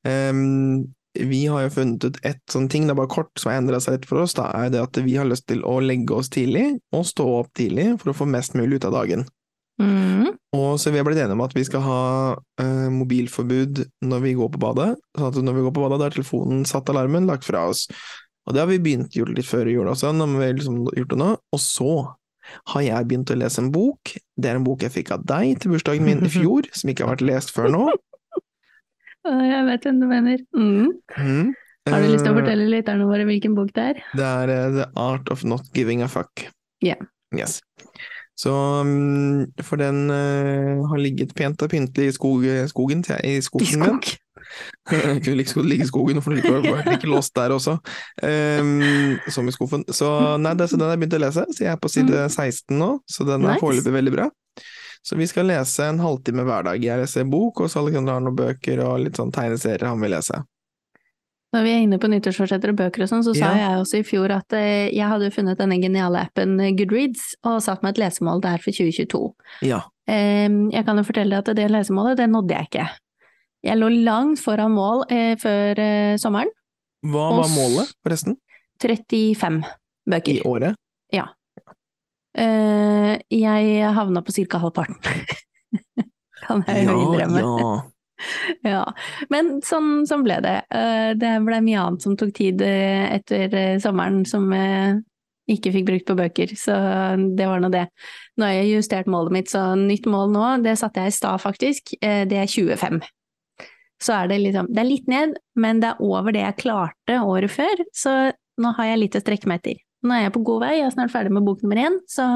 [0.06, 0.86] um,
[1.16, 3.80] vi har jo funnet ut ett sånn ting, det er bare kort, som har endra
[3.80, 6.28] seg litt for oss, da er det at vi har lyst til å legge oss
[6.32, 9.24] tidlig, og stå opp tidlig, for å få mest mulig ut av dagen.
[9.82, 10.30] Mm.
[10.56, 12.02] Og så vi har blitt enige om at vi skal ha
[12.62, 14.94] eh, mobilforbud når vi går på badet.
[15.18, 17.86] Sånn at når vi går på badet, da er telefonen satt alarmen, lagt fra oss.
[18.46, 21.12] Og det har vi begynt gjort litt før i jula også, når vi liksom gjort
[21.12, 21.32] det nå.
[21.52, 21.92] Og så
[22.72, 24.14] har jeg begynt å lese en bok.
[24.38, 27.04] Det er en bok jeg fikk av deg til bursdagen min i fjor, som ikke
[27.04, 27.86] har vært lest før nå.
[29.26, 30.42] Jeg vet hvem du mener.
[30.54, 30.92] Mm.
[31.18, 31.54] Mm.
[31.90, 34.02] Har du lyst til å Eh, fortelle lytterne våre hvilken bok det er?
[34.18, 36.46] Det er uh, The Art of Not Giving a Fuck.
[36.82, 36.96] Ja.
[37.34, 37.60] Yes.
[38.36, 38.52] Så
[38.84, 43.38] mm, For den uh, har ligget pent og pyntelig i skog, skogen til jeg, i
[43.40, 44.00] I skogen min.
[44.00, 44.22] skog.
[44.86, 47.78] Kunne like godt ligge i skogen, for det var ikke låst der også,
[48.22, 49.82] Um, som i skuffen.
[49.90, 52.26] Så nei, det, så den har jeg begynt å lese, så jeg er på side
[52.30, 53.60] 16 nå, så den er Nice.
[53.64, 54.28] foreløpig veldig bra.
[55.06, 56.82] Så vi skal lese en halvtime hver dag.
[56.82, 60.14] Jeg leser bok, og så Alexander har noen bøker og litt sånn tegneserier han vil
[60.16, 60.40] lese.
[61.56, 63.56] Når vi er inne på nyttårsforsetter og bøker og sånn, så sa Ja.
[63.62, 67.62] jeg også i fjor at eh, jeg hadde funnet denne geniale appen eh, Goodreads, og
[67.64, 69.22] satt meg et lesemål der for 2022.
[69.64, 69.80] Ja.
[70.06, 72.84] Jeg kan jo fortelle deg at det lesemålet, det nådde jeg ikke.
[73.66, 75.80] Jeg lå langt foran mål eh, før
[76.20, 76.52] sommeren.
[77.06, 78.36] Hva var målet, forresten?
[78.84, 79.62] 35
[80.12, 80.36] bøker.
[80.36, 80.76] I året?
[81.14, 81.30] Ja.
[82.36, 84.60] Jeg havna på ca.
[84.60, 85.00] halvparten.
[86.46, 87.40] kan jeg jo innrømme.
[87.40, 87.76] ja.
[88.66, 88.84] Ja,
[89.32, 90.56] men sånn, sånn ble det.
[90.74, 95.02] Eh, Det ble mye annet som tok tid eh, etter eh, sommeren som jeg
[95.46, 96.74] ikke fikk brukt på bøker, så
[97.38, 97.84] det var nå det.
[98.34, 101.38] Nå har jeg justert målet mitt, så nytt mål nå, det satte jeg i stad
[101.38, 102.98] faktisk, det er 25.
[104.02, 107.20] Så er det liksom, det er litt ned, men det er over det jeg klarte
[107.22, 108.16] året før, så
[108.58, 109.78] nå har jeg litt å strekke meg etter.
[110.02, 112.26] Nå er jeg på god vei, jeg er snart ferdig med bok nummer én, så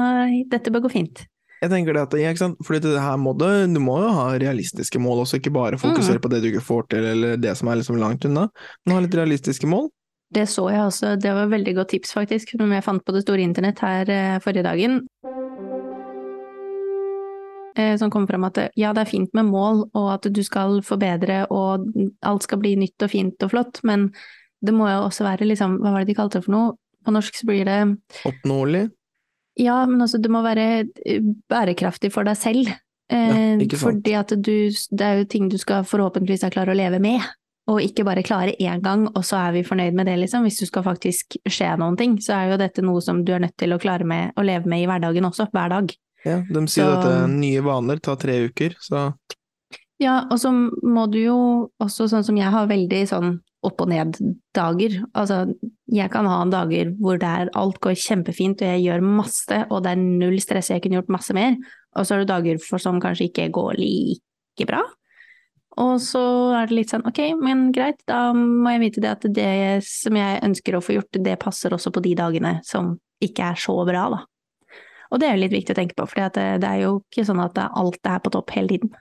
[0.55, 1.25] dette bør gå fint.
[1.61, 2.57] Jeg tenker det at, ja, ikke sant?
[2.65, 6.17] Fordi det her må du, du må jo ha realistiske mål også, ikke bare fokusere
[6.17, 6.21] Mm.
[6.23, 8.47] på det du ikke får til, eller det som er liksom langt unna,
[8.85, 9.89] men ha litt realistiske mål.
[10.33, 13.13] Det så jeg også, det var et veldig godt tips faktisk, som jeg fant på
[13.13, 15.01] det store internett her eh, forrige dagen.
[17.77, 20.81] Eh, Som kom fram at ja, det er fint med mål, og at du skal
[20.83, 21.85] forbedre, og
[22.27, 24.09] alt skal bli nytt og fint og flott, men
[24.61, 26.73] det må jo også være liksom, hva var det de kalte det for noe?
[27.05, 27.77] På norsk så blir det
[28.29, 28.83] Oppnåelig.
[29.59, 30.67] Ja, men altså, det må være
[31.05, 32.71] eh, bærekraftig for deg selv.
[33.11, 33.75] Eh, sant.
[33.81, 37.25] fordi at du, det er jo ting du skal forhåpentligvis klare å leve med,
[37.71, 40.47] og ikke bare klare én gang, og så er vi fornøyd med det, liksom.
[40.47, 43.43] Hvis du skal faktisk skje noen ting, så er jo dette noe som du er
[43.43, 45.93] nødt til å klare med å leve med i hverdagen også, hver dag.
[46.25, 49.11] Ja, de sier jo at nye vaner tar tre uker, så
[50.01, 51.39] Ja, og så må du jo
[51.81, 53.35] også, sånn som jeg har veldig sånn
[53.65, 54.95] opp og ned-dager.
[55.17, 55.43] Altså,
[55.91, 59.83] jeg kan ha dager hvor det er, alt går kjempefint, og jeg gjør masse, og
[59.85, 61.59] det er null stress, jeg kunne gjort masse mer.
[61.97, 64.81] Og så er det dager for som kanskje ikke går like bra.
[65.81, 66.21] Og så
[66.57, 69.53] er det litt sånn, ok, men greit, da må jeg vite det at det
[69.87, 73.61] som jeg ønsker å få gjort, det passer også på de dagene som ikke er
[73.61, 74.25] så bra, da.
[75.11, 77.27] Og det er jo litt viktig å tenke på, for det, det er jo ikke
[77.27, 78.91] sånn at alt er på topp hele tiden.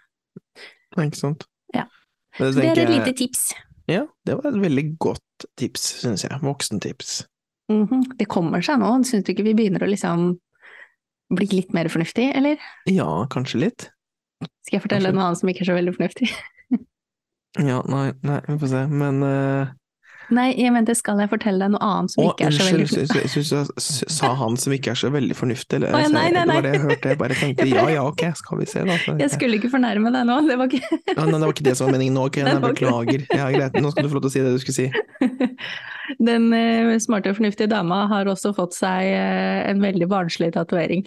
[0.97, 1.47] Nei, ikke sant.
[1.75, 1.87] Ja.
[2.39, 3.51] Det, det er et lite tips.
[3.91, 6.39] Ja, det var et veldig godt tips, syns jeg.
[6.45, 7.25] Voksentips.
[7.71, 10.33] Mhm, Det kommer seg nå, syns du ikke vi begynner å liksom
[11.35, 12.59] bli litt mer fornuftig, eller?
[12.91, 13.89] Ja, kanskje litt.
[14.67, 15.19] Skal jeg fortelle Kanskje.
[15.19, 16.31] noe annet som ikke er så veldig fornuftig?
[17.59, 18.81] Ja, nei, nei, vi får se.
[18.95, 19.71] Men eh,
[20.31, 24.11] Nei, jeg mente skal jeg fortelle deg noe annet som ikke er så veldig fornuftig?
[24.15, 25.95] sa han som ikke er så veldig fornuftig, eller?
[26.05, 28.61] Ja, nei, nei, Det var det jeg hørte, jeg bare tenkte ja ja, ok, skal
[28.61, 28.99] vi se da.
[29.25, 31.75] Jeg skulle ikke fornærme deg nå, det var ikke ja, nei, det var ikke det
[31.79, 33.27] som var meningen nå, ok, jeg nei, det beklager.
[33.35, 34.87] Ja, greit, nå skal du få lov til å si det du skulle si.
[36.31, 41.05] Den eh, smarte og fornuftige dama har også fått seg eh, en veldig barnslig tatovering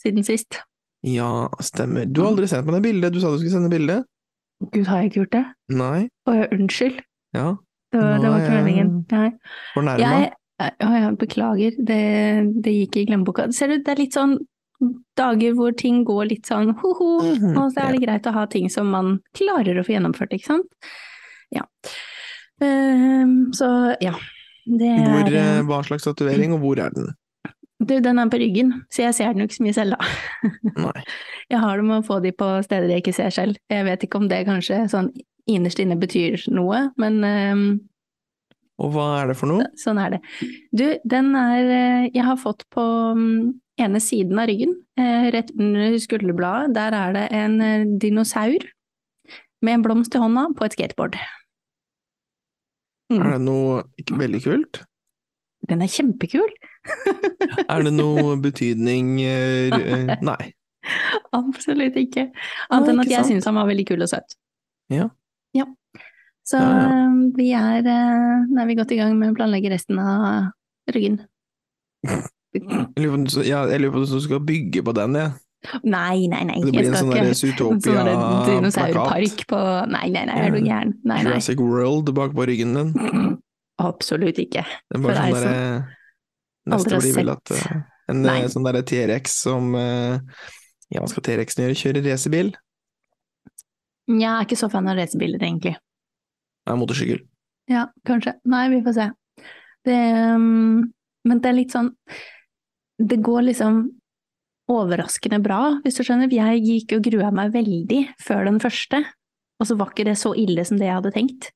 [0.00, 0.60] siden sist.
[1.06, 2.08] Ja, stemmer.
[2.08, 4.02] Du har aldri sendt meg det bildet, du sa du skulle sende bilde?
[4.72, 5.44] Gud, har jeg ikke gjort det?
[5.78, 5.98] Nei?
[6.26, 7.02] Å unnskyld.
[7.36, 7.52] Ja,
[7.92, 8.92] Det var, det var ikke meningen.
[9.12, 9.30] Nei.
[9.74, 10.28] fornærma?
[10.58, 11.98] Å ja, beklager, det,
[12.64, 13.46] det gikk i glemmeboka.
[13.54, 14.34] Ser du, det er litt sånn
[15.18, 18.44] dager hvor ting går litt sånn ho-ho, Mhm, og så er det greit å ha
[18.50, 20.90] ting som man klarer å få gjennomført, ikke sant?
[21.54, 21.64] Ja.
[22.62, 24.14] Um, så ja.
[24.68, 27.14] Det Hvor, er eh, hva slags tatovering, og hvor er den?
[27.78, 30.50] Du, den er på ryggen, så jeg ser den jo ikke så mye selv, da.
[30.76, 31.04] Nei.
[31.54, 33.56] Jeg har det med å få de på steder jeg ikke ser selv.
[33.72, 35.06] Jeg vet ikke om det kanskje sånn
[35.48, 37.62] innerst inne betyr noe, men um,
[38.78, 39.68] Og hva er det for noe?
[39.80, 40.20] Sånn er det.
[40.70, 42.84] Du, den er eh, Jeg har fått på
[43.18, 48.68] mm, ene siden av ryggen, eh, rett under skulderbladet, der er det en eh, dinosaur
[49.64, 51.18] med en blomst i hånda på et skateboard.
[53.10, 53.22] Mm.
[53.22, 54.82] Er det noe ikke veldig kult?
[55.68, 56.50] Den er kjempekul!
[57.68, 59.18] Er det noe betydning
[60.30, 60.52] Nei.
[61.36, 62.28] Absolutt ikke.
[62.72, 64.36] Annet enn at jeg syns han var veldig kul og søt.
[64.92, 65.08] Ja.
[65.56, 65.66] Ja.
[66.48, 66.86] Så Ja, ja.
[67.08, 70.48] eh, vi er eh, Nå er vi godt i gang med å planlegge resten av
[70.94, 71.20] ryggen.
[72.54, 72.62] Jeg
[73.04, 75.34] lurer på ja, om du skal bygge på den, jeg.
[75.82, 76.60] Nei, nei, nei.
[76.62, 78.46] Det blir jeg en skal sånn der Sånn Zootopia-plakat.
[78.46, 80.92] dinosaurpark på Nei, nei, nei, er du gæren?
[81.02, 81.24] Nei, nei.
[81.26, 82.92] Jurassic World bak på ryggen din.
[83.90, 84.62] Absolutt ikke.
[84.64, 85.56] Det er bare For sånn derre
[86.68, 87.76] aldri Neste blir vel at eh,
[88.12, 88.38] en Nei.
[88.44, 90.16] eh, sånn derre T-rex som eh,
[90.94, 91.78] Ja, hva skal T-rexen gjøre?
[91.82, 92.54] Kjøre racerbil?
[94.08, 95.74] Jeg er ikke så fan av racerbiler, egentlig.
[96.64, 97.20] Det er motorsykkel.
[97.68, 98.34] Ja, kanskje.
[98.48, 99.08] Nei, vi får se.
[99.84, 99.98] Det,
[100.34, 100.86] um,
[101.28, 101.92] men det er litt sånn
[102.98, 103.76] Det går liksom
[104.68, 106.32] overraskende bra, hvis du skjønner.
[106.32, 109.00] Jeg gikk og grua meg veldig før den første,
[109.60, 111.50] og så var ikke det så ille som det jeg hadde tenkt.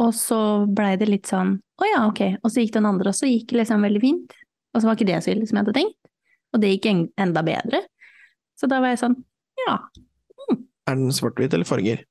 [0.00, 2.20] Og så blei det litt sånn å ja, ok.
[2.42, 4.36] Og så gikk den andre, også, gikk liksom veldig fint.
[4.74, 6.12] Og så var ikke det så ille som jeg hadde tenkt.
[6.52, 7.82] Og det gikk enda bedre.
[8.58, 9.16] Så da var jeg sånn
[9.64, 9.78] ja.
[10.90, 12.04] Er den svart-hvit eller farger?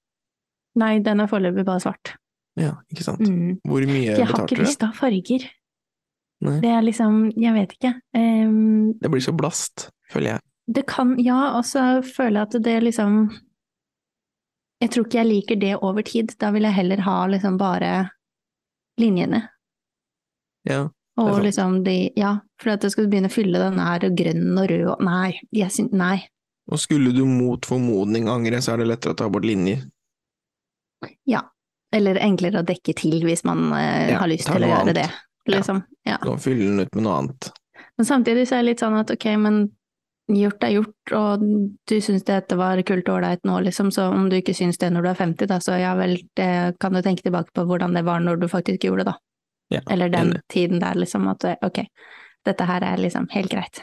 [0.80, 2.14] Nei, den er foreløpig bare svart.
[2.60, 3.24] Ja, ikke sant.
[3.28, 3.58] Mm.
[3.68, 5.46] Hvor mye Jeg har ikke lyst til å ha farger.
[6.46, 6.56] Nei.
[6.64, 7.92] Det er liksom, jeg vet ikke.
[8.16, 10.44] Um, Det blir så blast, føler jeg.
[10.70, 13.16] det kan, ja, og så føler jeg at det liksom
[14.80, 16.32] Jeg tror ikke jeg liker det over tid.
[16.40, 18.10] Da vil jeg heller ha liksom bare
[19.02, 19.42] linjene.
[20.70, 20.86] Ja.
[21.20, 24.70] Og liksom de Ja, for at jeg skal begynne å fylle den her grønn og
[24.72, 26.22] rød og Nei, jeg syns Nei.
[26.70, 29.82] Og skulle du mot formodning angre, så er det lettere å ta bort linjer.
[31.26, 31.42] Ja.
[31.96, 35.00] Eller enklere å dekke til hvis man eh, Ja, har lyst til å gjøre annet.
[35.00, 35.08] det.
[35.50, 35.82] Liksom.
[36.06, 36.20] Ja.
[36.22, 37.50] Du kan fylle den ut med noe annet.
[37.98, 39.58] Men samtidig så er det litt sånn at ok, men
[40.30, 41.42] gjort er gjort, og
[41.90, 44.92] du syns dette var kult og ålreit nå, liksom, så om du ikke syns det
[44.94, 47.98] når du er 50, da, så ja vel, det kan du tenke tilbake på hvordan
[47.98, 49.16] det var når du faktisk gjorde det, da.
[49.74, 50.44] Ja, Eller den enig.
[50.54, 51.82] tiden der, liksom, at ok,
[52.46, 53.82] dette her er liksom helt greit.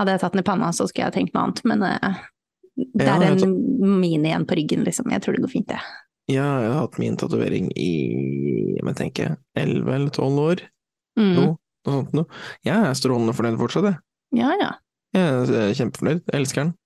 [0.00, 2.20] Hadde jeg tatt den i panna, så skulle jeg tenkt noe annet, men uh,
[2.96, 3.56] det Ja, er en
[4.00, 5.10] mini igjen på ryggen, liksom.
[5.12, 5.80] Jeg tror det går fint, det.
[6.30, 7.90] Ja, jeg har hatt min tatovering i
[8.80, 10.62] jeg tenker tenke, 11 eller 12 år.
[11.20, 11.32] Mm.
[11.36, 11.46] No,
[11.86, 12.42] noe sånt noe.
[12.66, 14.00] Jeg er strålende fornøyd fortsatt, jeg.
[14.40, 14.70] Ja, ja.
[15.16, 16.22] Jeg er kjempefornøyd.
[16.22, 16.76] Jeg elsker den.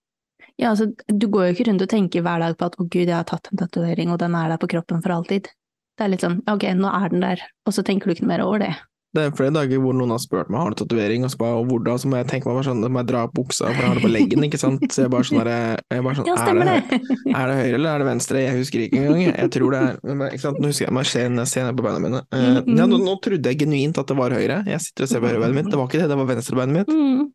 [0.60, 3.04] Ja, altså, du går jo ikke rundt og tenker hver dag på at å gud,
[3.04, 5.50] jeg har tatt en tatovering, og den er der på kroppen for alltid.
[5.94, 8.42] Det er litt sånn, ok, nå er den der, og så tenker du ikke mer
[8.46, 8.72] over det.
[9.14, 11.58] Det er flere dager hvor noen har spurt meg har du tatovering, og så bare
[11.60, 13.78] og hvordan, så må jeg tenke meg bare sånn, må jeg dra opp buksa, for
[13.78, 14.82] jeg har det på leggen, ikke sant.
[14.90, 16.98] Så jeg bare sånn jeg, jeg bare sånn, Ja, er det,
[17.30, 18.42] er det høyre eller er det venstre?
[18.42, 19.22] Jeg husker ikke engang.
[19.28, 20.58] Jeg, tror det er ikke sant?
[20.58, 22.24] Nå husker jeg, meg jeg se ned- på beina mine.
[22.34, 22.74] Mm, mm.
[22.78, 24.60] ja, nå, nå trodde jeg genuint at det var høyre.
[24.70, 25.70] Jeg sitter og ser på høyrebeinet mitt.
[25.70, 26.90] Det var ikke det, det var venstrebeinet mitt.
[26.90, 27.30] Mm.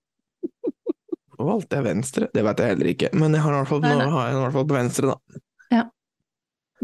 [1.39, 3.10] Nå valgte jeg venstre, det vet jeg heller ikke.
[3.15, 5.13] Men jeg har i hvert fall, nå har jeg den i hvert fall på venstre,
[5.13, 5.39] da.
[5.72, 5.86] Ja.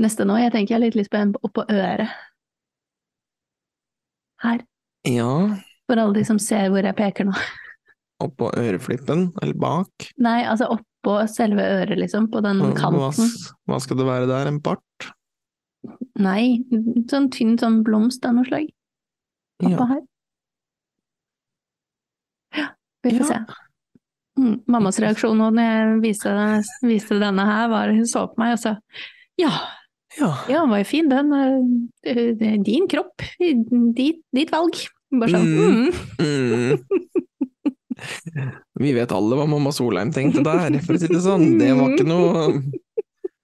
[0.06, 2.14] Neste nå, jeg tenker jeg har litt lyst på en oppå øret.
[4.46, 4.64] Her,
[5.06, 5.30] Ja,
[5.90, 7.34] for alle de som ser hvor jeg peker nå.
[8.24, 10.08] oppå øreflippen, eller bak.
[10.24, 12.96] Nei, altså oppå selve øret, liksom, på den kanten.
[12.96, 13.12] Hva,
[13.70, 14.48] hva skal det være der?
[14.50, 15.10] En bart?
[16.18, 16.64] Nei,
[17.12, 18.72] sånn tynn sånn blomst av noe slag.
[19.62, 19.86] Oppå Ja.
[19.92, 20.02] her.
[22.56, 22.68] Ja,
[23.04, 23.28] vi får Ja.
[23.28, 23.62] se.
[24.40, 26.32] Mm, mammas reaksjon nå når jeg viste,
[26.84, 28.74] viste denne her, var hun så på meg og sa
[29.40, 29.52] ja,
[30.20, 30.32] ja.
[30.50, 31.32] ja, den var jo fin den,
[32.04, 34.76] eh, din kropp, ditt, ditt valg.
[35.12, 35.92] Bare sånn, Mm.
[36.20, 36.78] mm.
[36.80, 38.52] Mm.
[38.80, 41.46] Vi vet alle hva mamma Solheim tenkte der, for å si det sånn.
[41.60, 42.50] Det var ikke noe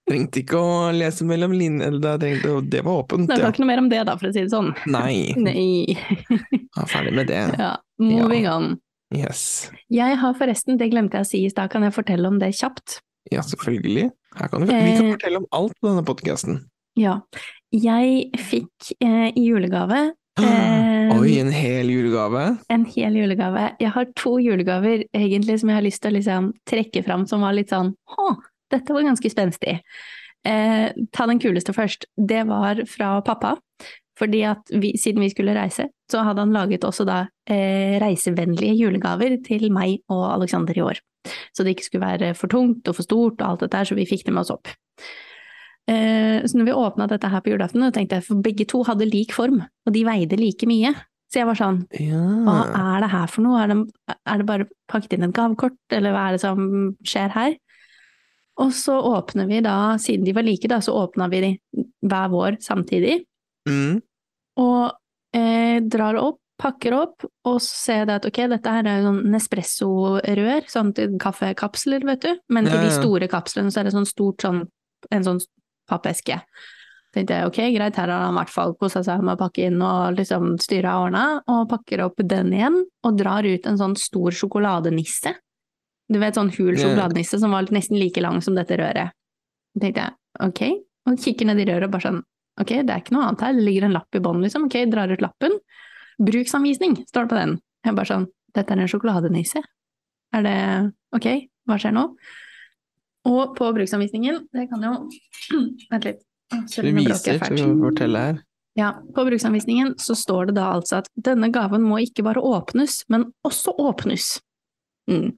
[0.02, 3.28] Trengte ikke å lese mellom linjene, det, det var åpent.
[3.30, 4.72] Det var ikke noe mer om det da, for å si det sånn.
[4.90, 5.94] Nei, Nei.
[5.94, 7.38] er ferdig med det.
[7.56, 8.66] Ja, moving on.
[9.14, 9.70] Yes.
[9.94, 12.50] Jeg har forresten, det glemte jeg å si i stad, kan jeg fortelle om det
[12.58, 12.98] kjapt?
[13.30, 14.10] Ja, selvfølgelig.
[14.50, 15.12] Kan vi, vi kan Eh.
[15.14, 16.58] fortelle om alt på denne podkasten.
[16.98, 17.20] Ja.
[17.72, 22.44] Jeg fikk eh, i julegave eh, Oi, en hel julegave.
[22.68, 23.76] en hel julegave.
[23.80, 27.44] Jeg har to julegaver egentlig som jeg har lyst til å liksom trekke fram som
[27.44, 28.34] var litt sånn Å,
[28.72, 29.80] dette var ganske spenstig.
[30.48, 32.08] Eh, ta den kuleste først.
[32.16, 33.56] Det var fra pappa.
[34.18, 38.74] Fordi at vi, siden vi skulle reise, så hadde han laget også da eh, reisevennlige
[38.76, 41.00] julegaver til meg og Alexander i år.
[41.56, 43.96] Så det ikke skulle være for tungt og for stort og alt dette her, så
[43.96, 44.68] vi fikk det med oss opp.
[45.90, 49.08] Eh, så når vi åpna dette her på julaften, tenkte jeg for begge to hadde
[49.08, 50.94] lik form, og de veide like mye.
[51.32, 51.78] Så jeg var sånn,
[52.44, 53.60] hva er det her for noe?
[53.62, 53.76] Er det,
[54.12, 56.66] er det bare pakket inn et gavekort, eller hva er det som
[57.08, 57.54] skjer her?
[58.60, 61.52] Og så åpner vi da, siden de var like, da, så åpna vi de
[62.04, 63.22] hver vår samtidig.
[63.64, 64.02] Mm.
[64.60, 69.00] Og eh, drar opp, pakker opp, og så ser jeg at ok, dette her er
[69.00, 72.36] jo sånn Nespresso-rør, sånn til kaffekapsler, vet du.
[72.52, 74.66] Men til Ja, de store kapslene så er det sånn stort sånn,
[75.08, 75.40] en sånn
[75.90, 76.40] pappeske.
[77.12, 79.66] Tenkte jeg ok, greit, her har han i hvert fall kosa seg med å pakke
[79.68, 83.80] inn og liksom styre og årene, og pakker opp den igjen, og drar ut en
[83.80, 85.34] sånn stor sjokoladenisse.
[86.12, 89.12] Du vet sånn hul sjokoladenisse som var nesten like lang som dette røret.
[89.80, 90.62] Tenkte jeg ok,
[91.08, 92.22] og kikker ned i røret og bare sånn
[92.60, 94.66] Ok, det er ikke noe annet her, det ligger en lapp i bånn, liksom.
[94.68, 95.54] Ok, drar ut lappen.
[96.20, 97.54] Bruksanvisning står det på den.
[97.80, 99.62] Jeg bare sånn, dette er en sjokoladenisse.
[100.36, 100.58] Er det
[101.16, 101.28] ok,
[101.64, 102.02] hva skjer nå?
[103.28, 104.94] Og på bruksanvisningen, det kan jo
[105.92, 106.22] Vent litt.
[106.52, 108.40] Du viser til å fortelle her.
[108.76, 113.02] Ja, på bruksanvisningen så står det da altså at denne gaven må ikke bare åpnes,
[113.12, 114.34] men også åpnes.
[115.10, 115.34] Mm.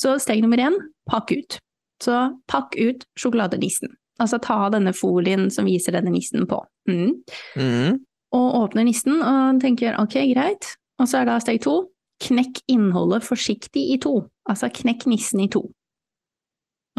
[0.00, 0.76] Så steg nummer én,
[1.08, 1.56] pakk ut.
[2.00, 3.92] Så pakk ut sjokoladenissen.
[4.20, 6.60] Altså ta av denne folien som viser denne nissen på.
[6.88, 7.16] Mm.
[7.56, 8.00] Mm.
[8.36, 10.74] Og åpner nissen og tenker ok, greit.
[11.00, 11.82] Og så er da steg to,
[12.20, 14.18] knekk innholdet forsiktig i to.
[14.48, 15.64] Altså knekk nissen i to.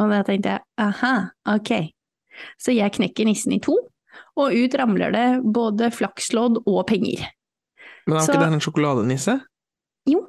[0.02, 1.14] Og da tenkte jeg aha,
[1.54, 1.72] ok.
[2.62, 3.76] Så jeg knekker nissen i to,
[4.40, 7.28] og ut ramler det både flakslodd og penger.
[8.08, 9.42] Men er Så- ikke det en sjokoladenisse?
[10.10, 10.28] Jo.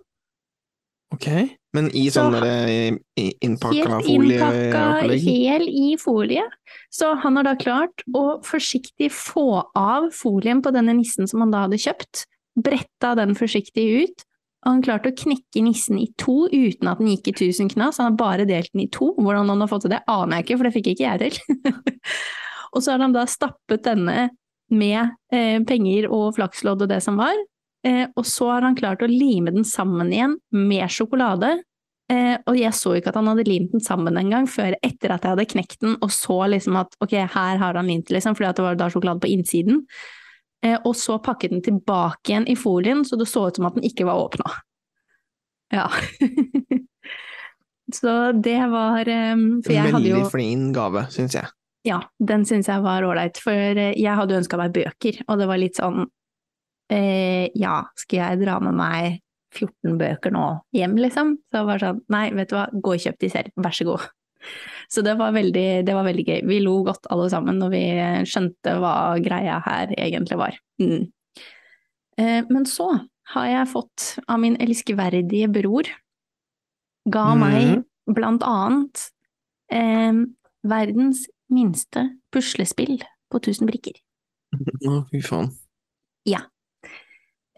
[1.13, 1.27] Ok,
[1.75, 6.43] men i Så- sånn derre innpakka Helt innpakka, hel i folie.
[6.91, 11.51] Så han har da klart å forsiktig få av folien på denne nissen som han
[11.51, 12.27] da hadde kjøpt,
[12.59, 14.25] bretta den forsiktig ut,
[14.67, 18.13] han klarte å knekke nissen i to uten at den gikk i tusen knas, han
[18.13, 19.13] har bare delt den i to.
[19.19, 21.65] Hvordan han har fått til det, aner jeg ikke, for det fikk ikke jeg til.
[22.75, 24.29] og så har han da stappet denne
[24.73, 27.35] med eh, penger og flakslodd og det som var,
[27.87, 31.59] eh, og så har han klart å lime den sammen igjen med sjokolade,
[32.13, 35.23] Eh, og jeg så ikke at han hadde limt den sammen engang, før etter at
[35.23, 38.51] jeg hadde knekt den og så liksom at ok, her har han limt liksom, fordi
[38.59, 39.85] det var da sjokolade på innsiden.
[40.63, 43.75] Eh, og så pakket den tilbake igjen i folien, så det så ut som at
[43.79, 44.53] den ikke var åpna.
[45.75, 45.89] Ja.
[47.99, 49.35] så det var eh,
[49.65, 51.51] For jeg hadde jo Veldig flin gave, syns jeg.
[51.89, 55.51] ja, den syns jeg var ålreit, for eh, jeg hadde ønska meg bøker, og det
[55.51, 56.05] var litt sånn
[56.93, 59.21] eh, Ja, skal jeg dra med meg
[59.53, 60.47] 14 bøker nå
[60.77, 61.35] hjem, liksom?
[61.51, 63.89] Så det var sånn, nei, vet du hva, gå og kjøp de selv, vær så
[63.89, 64.07] god.
[64.93, 66.41] Så det var veldig, det var veldig gøy.
[66.49, 67.83] Vi lo godt alle sammen når vi
[68.29, 70.59] skjønte hva greia her egentlig var.
[70.83, 71.07] Mm.
[72.19, 72.89] Eh, men så
[73.33, 75.89] har jeg fått av min elskverdige bror,
[77.09, 77.85] ga meg Mhm.
[78.15, 79.11] blant annet
[79.73, 80.13] eh,
[80.65, 83.01] verdens minste puslespill
[83.33, 83.97] på 1000 brikker.
[84.87, 85.51] Å, fy faen.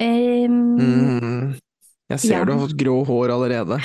[0.00, 1.54] Eh, Mm.
[2.10, 2.44] Jeg ser Ja.
[2.44, 3.80] du har fått grå hår allerede.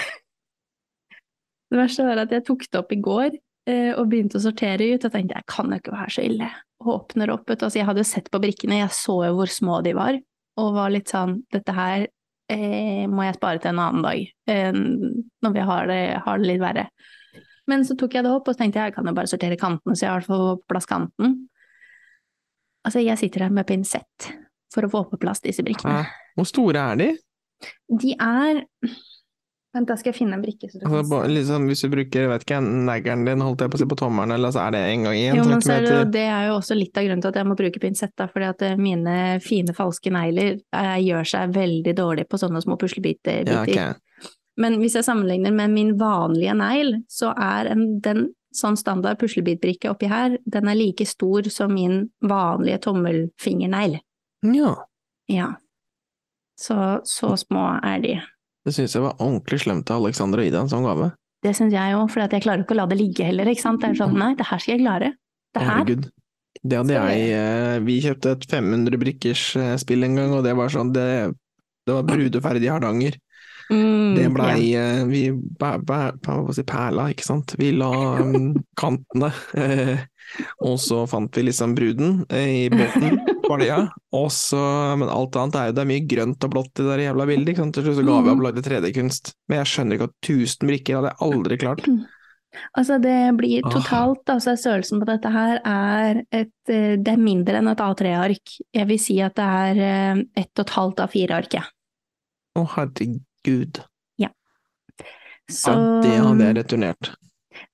[1.70, 3.30] Det verste var at jeg tok det opp i går
[3.70, 5.04] eh, og begynte å sortere ut.
[5.06, 6.50] Jeg tenkte jeg kan jo ikke være så ille.
[6.82, 7.50] Og åpner opp.
[7.54, 10.18] Altså, jeg hadde jo sett på brikkene, jeg så jo hvor små de var.
[10.60, 12.08] Og var litt sånn dette her
[12.50, 14.74] eh, må jeg spare til en annen dag, eh,
[15.46, 16.88] når vi har det, har det litt verre.
[17.70, 19.94] Men så tok jeg det opp og tenkte jeg jeg kan jo bare sortere kantene,
[19.94, 21.36] så jeg har fått på plass kanten.
[22.88, 24.32] Altså, jeg sitter her med pinsett
[24.74, 26.02] for å få på plass disse brikkene.
[26.02, 26.34] Hæ?
[26.40, 27.10] Hvor store er de?
[28.02, 28.64] De er
[29.70, 30.66] Vent, da skal jeg finne en brikke.
[30.66, 32.58] Så du Altså, kan liksom, hvis du bruker vet ikke,
[32.90, 35.18] neglen din, holdt jeg på å si, på tommelen, eller så er det en gang
[35.18, 37.30] i en Jo, men centimeter er det, det er jo også litt av grunnen til
[37.30, 39.16] at jeg må bruke pinsett, da, fordi at eh, mine
[39.46, 43.46] fine, falske negler eh, gjør seg veldig dårlig på sånne små puslebiter.
[43.46, 43.94] Ja, okay.
[44.60, 49.92] Men hvis jeg sammenligner med min vanlige negl, så er en, den sånn standard puslebitbrikke
[49.94, 54.00] oppi her, den er like stor som min vanlige tommelfingernegl.
[54.50, 54.74] Ja.
[55.30, 55.54] Ja.
[56.60, 58.18] Så, så små er de.
[58.68, 61.12] Det syns jeg var ordentlig slemt av Alexander deg en sånn gave.
[61.46, 63.80] Det syns jeg jo, for jeg klarer ikke å la det ligge heller, ikke sant.
[63.82, 65.14] Det er sånn, nei, det her skal jeg klare.
[65.56, 65.70] Det her.
[65.72, 66.10] Herregud.
[66.60, 70.56] Det hadde jeg eh, Vi kjøpte et 500 brikkers eh, spill en gang, og det
[70.58, 71.06] var sånn Det,
[71.88, 73.16] det var brudeferdig i Hardanger.
[73.70, 74.84] Mm, Det blei ja.
[74.98, 75.24] eh, Vi
[76.58, 77.56] si, perla, ikke sant.
[77.60, 79.32] Vi la um, kantene,
[80.62, 83.80] og så fant vi liksom bruden eh, i båten balja.
[84.20, 84.60] Og så
[84.98, 87.26] Men alt annet er jo Det er mye grønt og blått i det der jævla
[87.30, 87.76] bildet, ikke sant.
[87.78, 88.32] Til slutt så ga vi Mhm.
[88.32, 89.34] opp og lagde 3D-kunst.
[89.50, 91.84] Men jeg skjønner ikke at 1000 brikker hadde jeg aldri klart.
[92.74, 97.60] Altså det blir totalt, altså størrelsen på dette her er et, eh, det er mindre
[97.60, 98.56] enn et A3-ark.
[98.74, 101.62] Jeg vil si at det er Et ett og et halvt A4-ark, ja.
[102.58, 103.84] Å, herregud.
[105.50, 107.14] Så Ja, det hadde jeg returnert.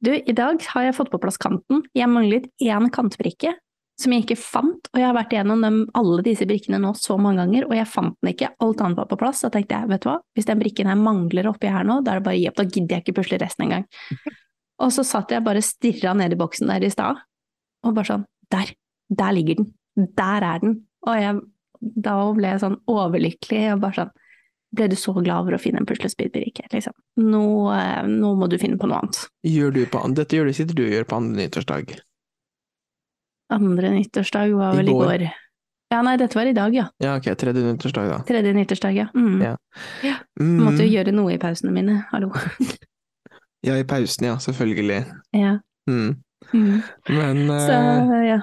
[0.08, 1.84] Du, i dag har jeg fått på plass kanten.
[1.97, 3.56] Jeg manglet én kantbrikke
[3.99, 7.16] som jeg ikke fant, og jeg har vært igjennom dem, alle disse brikkene nå så
[7.22, 8.49] mange ganger, og jeg fant den ikke.
[8.64, 9.43] Alt annet var på plass.
[9.45, 12.12] Da tenkte jeg, vet du hva, hvis den brikken her mangler oppi her nå, da
[12.12, 13.88] er det bare å gi opp, da gidder jeg ikke pusle resten engang.
[14.84, 17.22] Og så satt jeg bare stirra ned i boksen der i stad,
[17.86, 18.74] og bare sånn, der,
[19.08, 19.70] der ligger den,
[20.20, 20.74] der er den.
[21.08, 21.38] Og jeg,
[21.80, 24.12] da ble jeg sånn overlykkelig, og bare sånn,
[24.76, 26.93] ble du så glad over å finne en puslespillbrikke, liksom.
[27.23, 27.45] Nå,
[27.76, 29.21] eh, nå må du finne på noe annet.
[29.47, 31.95] Gjør du på, dette gjør du, sitter du og gjør på andre nyttårsdag.
[33.55, 35.05] Andre nyttårsdag var vel i går.
[35.05, 35.28] går.
[35.93, 36.88] Ja, nei, dette var i dag, ja.
[37.03, 38.17] Ja, ok, tredje nyttårsdag, da.
[38.28, 39.07] Tredje nyttårsdag, ja.
[39.13, 39.38] Mm.
[39.45, 40.17] Ja.
[40.41, 40.57] Mm.
[40.65, 42.34] måtte jo gjøre noe i pausene mine, hallo.
[43.65, 44.99] Ja, i pausen, ja, selvfølgelig.
[45.34, 45.55] ja.
[45.89, 46.21] Mm.
[46.53, 46.82] Mm.
[47.09, 48.41] Men Så, eh, ja.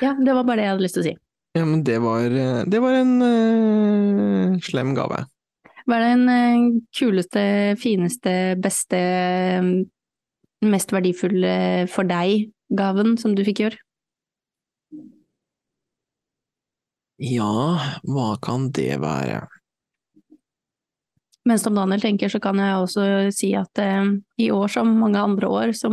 [0.00, 1.12] Ja, det var bare det jeg hadde lyst til å si.
[1.58, 5.24] Ja, men det var, eh, det var en uh, slem gave.
[5.88, 7.42] Hva er den eh, kuleste,
[7.80, 8.98] fineste, beste,
[9.64, 13.78] mm, mest verdifulle for deg-gaven som du fikk i år?
[17.24, 17.54] Ja,
[18.06, 19.40] hva kan det være?
[21.48, 24.12] Mens Tom Daniel tenker, så kan jeg også si at eh,
[24.44, 25.90] i år som mange andre år, så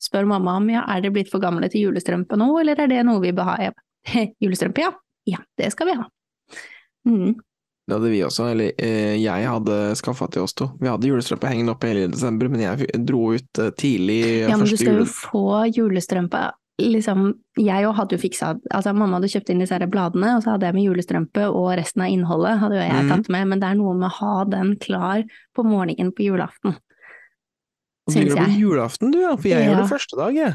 [0.00, 3.06] spør mamma om ja, er dere blitt for gamle til julestrømpe nå, eller er det
[3.08, 3.72] noe vi bør ha?
[3.72, 3.89] Ba,
[4.42, 4.92] Julestrømpe, ja.
[5.28, 6.06] Ja, det skal vi ha.
[7.08, 7.34] Mm.
[7.90, 10.68] Det hadde vi også, eller eh, jeg hadde skaffa til oss to.
[10.80, 14.62] Vi hadde julestrømpe hengende oppe hele desember, men jeg dro ut eh, tidlig Ja, men
[14.68, 15.44] du første skal jo få
[15.74, 16.42] julestrømpe.
[16.80, 17.24] Liksom,
[17.60, 20.54] jeg òg hadde jo fiksa Altså, mamma hadde kjøpt inn disse her bladene, og så
[20.54, 23.10] hadde jeg med julestrømpe, og resten av innholdet hadde jo jeg Mhm.
[23.10, 25.24] tatt med, men det er noe med å ha den klar
[25.56, 26.76] på morgenen på julaften.
[28.10, 28.30] Syns jeg.
[28.30, 29.34] Du gjør det på julaften, du, ja?
[29.36, 30.54] For jeg gjør det første dag, jeg.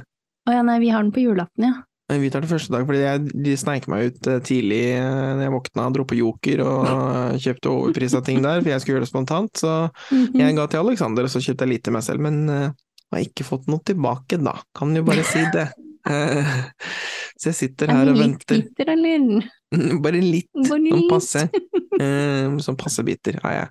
[0.50, 1.76] Å ja, nei, vi har den på julaften, ja.
[2.08, 5.41] Vi tar det første dag, fordi jeg, de sneik meg ut eh, tidlig da når
[5.47, 9.08] jeg våkna, dro på Joker og eh, kjøpte overprisa ting der, for jeg skulle gjøre
[9.08, 9.58] det spontant.
[9.64, 9.72] Så
[10.12, 10.38] Mhm.
[10.38, 12.70] jeg ga til Alexander, og så kjøpte jeg litt til meg selv, men uh,
[13.12, 14.53] har ikke fått noe tilbake, da.
[14.78, 15.66] Kan jo bare si det.
[16.06, 16.70] Uh,
[17.41, 18.62] Så jeg sitter Er her du og litt venter.
[18.62, 19.49] bitter, eller?
[20.06, 21.10] Bare litt, Bare sånn litt.
[21.12, 21.48] passe.
[21.96, 23.68] Eh, Sånn passe bitter er jeg.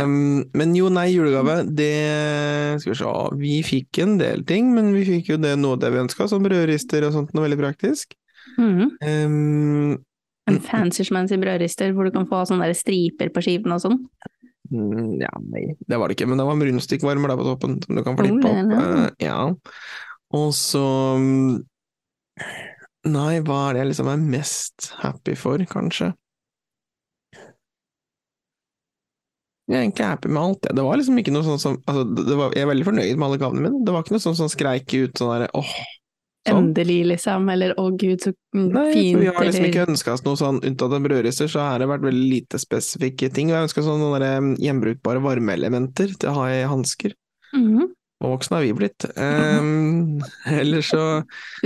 [0.00, 1.90] Um, Men jo, nei, julegave, det
[2.80, 3.10] Skal vi se,
[3.42, 6.40] vi fikk en del ting, men vi fikk jo det noe det vi ønska, som
[6.46, 8.16] brødrister og sånt, noe veldig praktisk.
[8.56, 8.88] Mm.
[9.04, 9.92] Um,
[10.48, 14.00] En fancy schmancy brødrister hvor du kan få sånne der striper på skiven og sånn.
[14.72, 17.76] Mm, Ja, nei, det var det ikke, men det var en rundstykkvarmer der på toppen
[17.84, 18.72] som du kan Oh, flippe opp.
[18.80, 19.42] eh, Ja.
[20.40, 20.86] Og så
[21.20, 21.60] mm,
[23.06, 26.12] Nei, hva er det jeg liksom er mest happy for, kanskje?
[29.66, 30.76] Jeg er egentlig happy med alt, jeg.
[30.78, 33.26] Det var liksom ikke noe sånn som altså, det var, Jeg er veldig fornøyd med
[33.26, 33.80] alle gavene mine.
[33.86, 35.72] Det var ikke noe sånn som skreik ut sånn derre åh,
[36.46, 36.68] sånn.
[36.68, 38.70] Endelig, liksom, eller å gud, så fint.
[38.76, 41.82] Nei, for vi har liksom ikke ønska oss noe sånn, unntatt en brødrister, så har
[41.82, 43.50] det vært veldig lite spesifikke ting.
[43.50, 47.16] Og jeg ønska sånn noen der, mm, gjenbrukbare varmeelementer til å ha i hansker.
[47.56, 47.90] Mhm.
[48.24, 49.04] Og voksne har vi blitt.
[49.18, 51.02] Um, eller så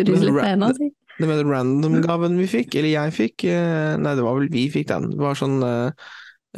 [0.00, 0.88] litt ra- si.
[1.20, 5.10] Med random-gaven vi fikk, eller jeg fikk, eh, nei det var vel vi fikk den,
[5.12, 5.90] det var sånn uh,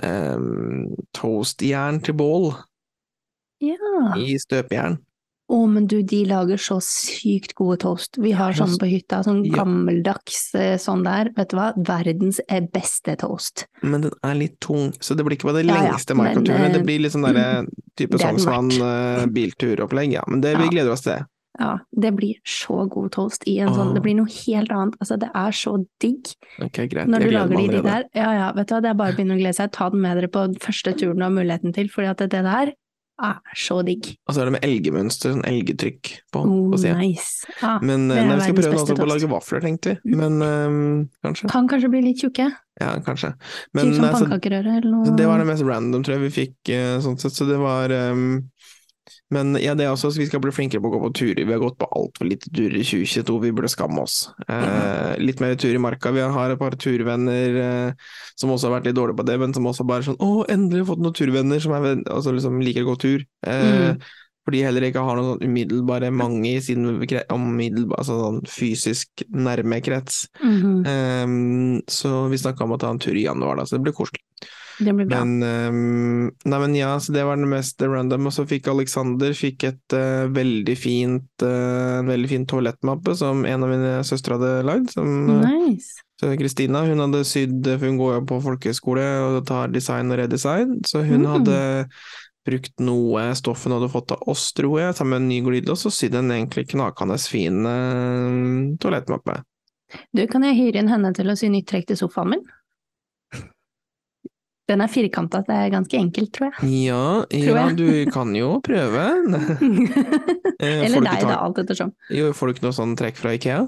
[0.03, 2.53] um, toastjern til bål
[3.63, 4.13] Ja.
[4.19, 5.01] i støpejern.
[5.53, 8.17] Å, men du, de lager så sykt gode toast.
[8.23, 10.47] Vi har sånn på hytta, sånn gammeldags
[10.81, 11.29] sånn der.
[11.37, 12.39] Vet du hva, verdens
[12.73, 13.67] beste toast.
[13.83, 16.41] Men den er litt tung, så det blir ikke på det Ja, ja, lengste men,
[16.73, 17.67] Det blir litt sånn derre
[17.99, 19.27] type den Sognsvann verdt.
[19.27, 20.25] eh, bilturopplegg, ja.
[20.27, 20.71] Men det, vi Ja.
[20.71, 21.21] gleder oss til.
[21.61, 24.95] Ja, det blir så god toast i en sånn, det blir noe helt annet.
[25.05, 26.31] Altså, det er så digg
[26.65, 27.11] Okay, greit.
[27.13, 28.07] når du lager de, de der.
[28.17, 29.73] Ja, ja, vet du hva, det er bare å begynne å glede seg.
[29.77, 32.73] Ta den med dere på første turen du har muligheten til, fordi at det der
[33.23, 34.09] er så digg.
[34.27, 37.45] Og så er det med elgemønster, sånn elgetrykk på, Oh, på nice.
[37.63, 40.17] ah, Men eh, nei, vi skal prøve også på å lage vafler, tenkte vi.
[40.19, 41.51] Men um, kanskje.
[41.53, 42.49] kan kanskje bli litt tjukke.
[42.81, 43.35] Ja, kanskje.
[43.77, 45.15] Typ som pannekakerøre eller noe.
[45.17, 47.93] Det var det mest random, tror jeg vi fikk, eh, sånn sett, så det var
[47.93, 48.49] ehm,
[49.33, 51.43] Men ja, det er også, så vi skal bli flinkere på å gå på turer.
[51.49, 54.17] Vi har gått på altfor lite turer i 2022, vi burde skamme oss.
[54.45, 56.13] Eh, litt mer tur i marka.
[56.13, 59.55] Vi har et par turvenner eh, som også har vært litt dårlige på det, men
[59.57, 62.85] som også bare sånn Å, endelig har fått noen turvenner som er, altså, liksom, liker
[62.85, 63.25] å gå tur.
[63.47, 64.03] Eh, Mm.
[64.43, 70.27] Fordi heller ikke har noen sånn umiddelbare mange i sin altså sånn fysisk nærme krets.
[70.43, 71.25] Mm -hmm.
[71.25, 73.95] um, så vi snakka om å ta en tur i januar, da, så det blir
[73.95, 74.21] koselig.
[74.85, 75.21] Det blir bra.
[75.25, 78.29] Men, um, nei, men ja, så det var det mest random.
[78.29, 83.45] Og så fikk Alexander fikk et uh, veldig fint, uh, en veldig fin toalettmappe som
[83.49, 84.91] en av mine søstre hadde lagd.
[84.95, 86.03] Som eh, nice.
[86.39, 90.77] Kristina hun hadde sydd, for hun går jo på folkehøyskole og tar design og redesign,
[90.87, 91.31] så hun Mm.
[91.33, 91.57] hadde
[92.47, 95.87] brukt noe stoff hun hadde fått av oss, tror jeg, sammen med en ny glidelås,
[95.87, 97.63] og sydd en egentlig knakende fin
[98.83, 99.41] toalettmappe.
[100.15, 102.45] Du, kan jeg hyre inn henne til å sy nytt trekk til sofaen min?
[104.71, 106.71] Den er firkanta, det er ganske enkelt, tror jeg.
[106.87, 107.01] Ja,
[107.33, 107.77] Tror ja, jeg.
[107.81, 109.07] du kan jo prøve.
[110.63, 111.89] Eh, Eller deg, ta- da, alt ettersom.
[112.15, 113.65] Jo, får du ikke noe sånn trekk fra Ikea?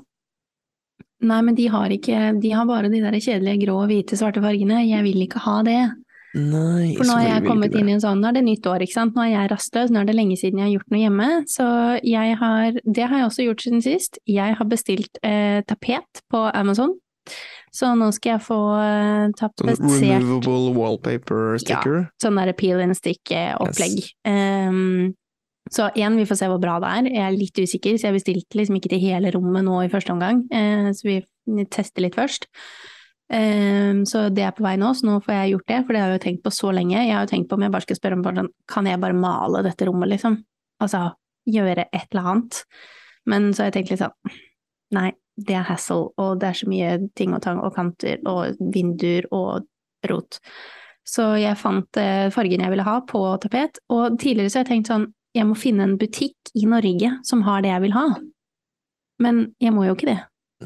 [1.26, 4.84] Nei, men de har ikke De har bare de der kjedelige grå, hvite, svarte fargene.
[4.86, 5.80] Jeg vil ikke ha det.
[6.38, 8.82] Nei, For nå har jeg kommet inn i en sånn Nå er det nytt år,
[8.86, 9.14] ikke sant.
[9.18, 11.28] Nå er jeg rastløs, nå er det lenge siden jeg har gjort noe hjemme.
[11.50, 11.66] Så
[12.06, 14.18] jeg har Det har jeg også gjort siden sist.
[14.30, 16.94] Jeg har bestilt eh, tapet på Amazon.
[17.74, 22.00] Så nå skal jeg få eh, Sånn tapetsert removable wallpaper sticker?
[22.04, 23.98] Ja, sånn der peel and stick-opplegg.
[24.30, 25.14] Ehm,
[25.74, 27.08] så igjen, vi får se hvor bra det er.
[27.10, 30.12] Jeg er litt usikker, så jeg bestilte liksom ikke til hele rommet nå i første
[30.14, 30.44] omgang.
[30.52, 32.46] Uh, så vi tester litt først.
[33.32, 36.02] Um, så det er på vei nå, så nå får jeg gjort det, for det
[36.02, 36.98] har jeg jo tenkt på så lenge.
[37.00, 39.16] Jeg har jo tenkt på om jeg bare skal spørre om sånn, kan jeg bare
[39.16, 40.38] male dette rommet, liksom?
[40.84, 41.06] Altså
[41.48, 42.60] gjøre et eller annet.
[43.32, 44.36] Men så har jeg tenkt litt sånn,
[44.94, 48.58] nei, det er hassle, og det er så mye ting og tang og kanter og
[48.74, 49.66] vinduer og
[50.08, 50.38] rot.
[51.04, 54.70] Så jeg fant eh, fargen jeg ville ha på tapet, og tidligere så har jeg
[54.72, 58.06] tenkt sånn, jeg må finne en butikk i Norge som har det jeg vil ha.
[59.22, 60.20] Men jeg må jo ikke det.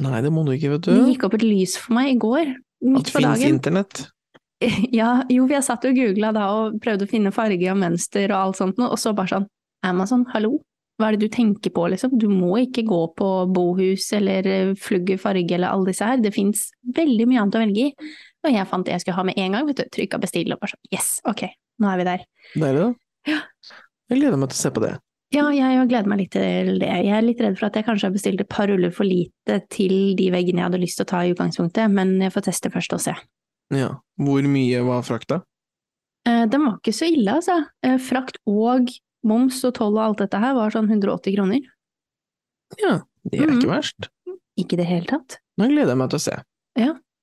[0.05, 2.53] Nei, det må du ikke, vet Det gikk opp et lys for meg i går,
[2.53, 3.59] At midt på dagen.
[3.59, 4.07] internett.
[4.91, 8.39] Ja, jo, jeg satt og googla da og prøvde å finne farge og mønster og
[8.41, 9.45] alt sånt noe, og så bare sånn
[9.87, 10.57] Amazon, hallo,
[10.99, 12.17] hva er det du tenker på, liksom?
[12.19, 14.43] Du må ikke gå på Bohus eller
[14.75, 18.15] flugge Flugger farge eller alle disse her, det fins veldig mye annet å velge i.
[18.47, 20.61] Og jeg fant det jeg skulle ha med en gang, vet du, trykka bestill og
[20.63, 21.45] bare sånn yes, ok,
[21.83, 22.25] nå er vi der.
[22.55, 22.89] Deilig, da.
[23.31, 23.39] Ja.
[24.09, 24.95] Jeg gleder meg til å se på det.
[25.35, 26.89] Ja, jeg gleder meg litt til det.
[26.89, 29.59] Jeg er litt redd for at jeg kanskje har bestilt et par ruller for lite
[29.69, 32.71] til de veggene jeg hadde lyst til å ta i utgangspunktet, men jeg får teste
[32.73, 33.15] først og se.
[33.77, 33.91] Ja.
[34.17, 35.43] Hvor mye var frakta?
[36.25, 37.59] Eh, Den var ikke så ille, altså.
[37.85, 38.89] Eh, Frakt og
[39.27, 41.67] moms og toll og alt dette her var sånn 180 kroner.
[42.79, 44.11] Ja, det er ikke verst.
[44.59, 45.39] Ikke i det hele tatt.
[45.59, 46.39] Nå gleder jeg meg til å se.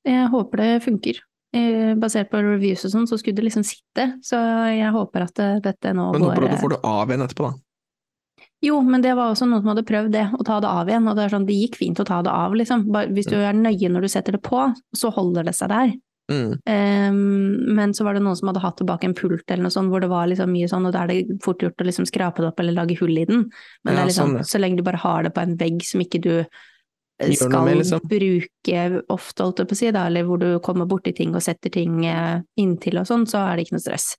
[0.06, 1.20] Jeg håper det funker.
[1.56, 4.38] Eh, Basert på reviews og sånn, så skulle det liksom sitte, så
[4.76, 7.24] jeg håper at eh, dette nå Men håper du at du får det av igjen
[7.26, 8.46] etterpå, da.
[8.66, 11.08] Jo, men det var også noen som hadde prøvd det, å ta det av igjen,
[11.08, 12.86] og det er sånn, det gikk fint å ta det av, liksom.
[13.16, 14.66] Hvis du er nøye når du setter det på,
[14.98, 15.94] så holder det seg der.
[16.32, 16.58] Mm.
[16.66, 19.92] Um, men så var det noen som hadde hatt tilbake en pult eller noe sånt,
[19.94, 22.42] hvor det var liksom mye sånn, og da er det fort gjort å liksom skrape
[22.42, 23.44] det opp eller lage hull i den.
[23.86, 26.02] Men det Ja, liksom, sånn, så lenge du bare har det på en vegg som
[26.02, 28.02] ikke du eh, skal med, liksom.
[28.10, 31.46] bruke ofte, holdt jeg på å si, da, eller hvor du kommer borti ting og
[31.46, 34.16] setter ting eh, inntil og sånn, så er det ikke noe stress.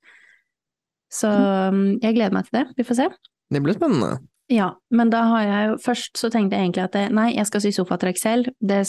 [1.12, 3.10] Så um, jeg gleder meg til det, vi får se.
[3.54, 4.18] Det blir spennende.
[4.52, 7.48] Ja, men da har jeg jo Først så tenkte jeg egentlig at jeg, nei, jeg
[7.48, 8.50] skal sy sofatrekk selv.
[8.62, 8.82] Det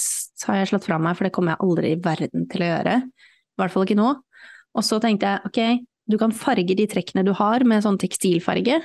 [0.46, 2.98] har jeg slått fra meg, for det kommer jeg aldri i verden til å gjøre.
[3.08, 4.12] I hvert fall ikke nå.
[4.78, 8.84] Og så tenkte jeg ok, du kan farge de trekkene du har med sånn tekstilfarge,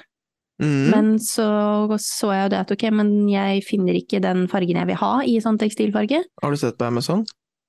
[0.62, 0.90] Mm.
[0.92, 4.86] men så så jeg jo det at ok, men jeg finner ikke den fargen jeg
[4.92, 6.20] vil ha i sånn tekstilfarge.
[6.42, 7.24] Har du sett på Amazon?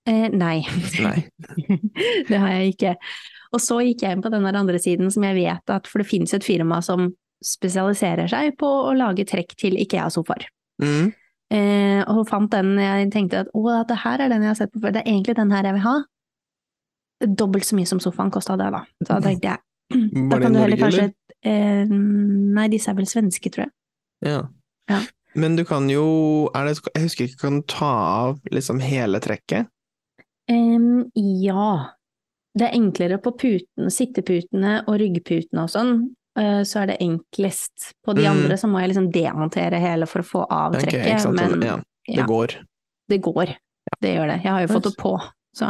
[0.06, 0.66] Eh, nei.
[1.02, 1.24] Nei.
[2.30, 2.96] det har jeg ikke.
[3.56, 6.10] Og så gikk jeg inn på den andre siden som jeg vet at, for det
[6.10, 7.08] finnes et firma som
[7.48, 10.48] spesialiserer seg på å lage trekk til IKEA-sofaer.
[10.84, 11.12] Mm.
[11.54, 14.74] Eh, og fant den jeg tenkte at å, det her er den jeg har sett
[14.74, 15.98] på før, det er egentlig den her jeg vil ha.
[17.24, 18.84] Dobbelt så mye som sofaen kosta det, da.
[19.04, 19.64] Så da tenkte jeg,
[20.32, 21.10] da kan du heller kanskje
[21.46, 23.76] eh, Nei, disse er vel svenske, tror jeg.
[24.26, 24.42] Ja.
[24.92, 25.04] Ja.
[25.40, 27.92] Men du kan jo det, Jeg husker ikke, kan du ta
[28.24, 29.70] av liksom hele trekket?
[30.52, 31.96] Um, ja.
[32.54, 35.96] Det er enklere på putene, sitteputene og ryggputene og sånn.
[36.40, 37.94] Eh, Så er det enklest.
[38.06, 38.32] På de Mm.
[38.32, 41.62] andre så må jeg liksom demontere hele for å få av Ok, trekket, ikke men
[41.62, 41.76] ja,
[42.08, 42.56] det ja, går.
[43.10, 43.56] det går.
[44.02, 44.40] Det gjør det.
[44.44, 45.14] Jeg har jo fått det på.
[45.56, 45.68] Så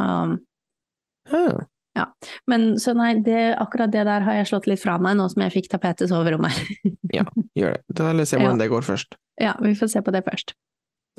[1.95, 2.07] Ja.
[2.47, 5.43] Men så nei, det, akkurat det der har jeg slått litt fra meg nå som
[5.45, 6.55] jeg fikk tapetet i soverommet.
[7.14, 7.84] Gjør det.
[7.93, 9.14] Da vil jeg se hvordan det går først.
[9.39, 10.55] ja, vi får se på det først.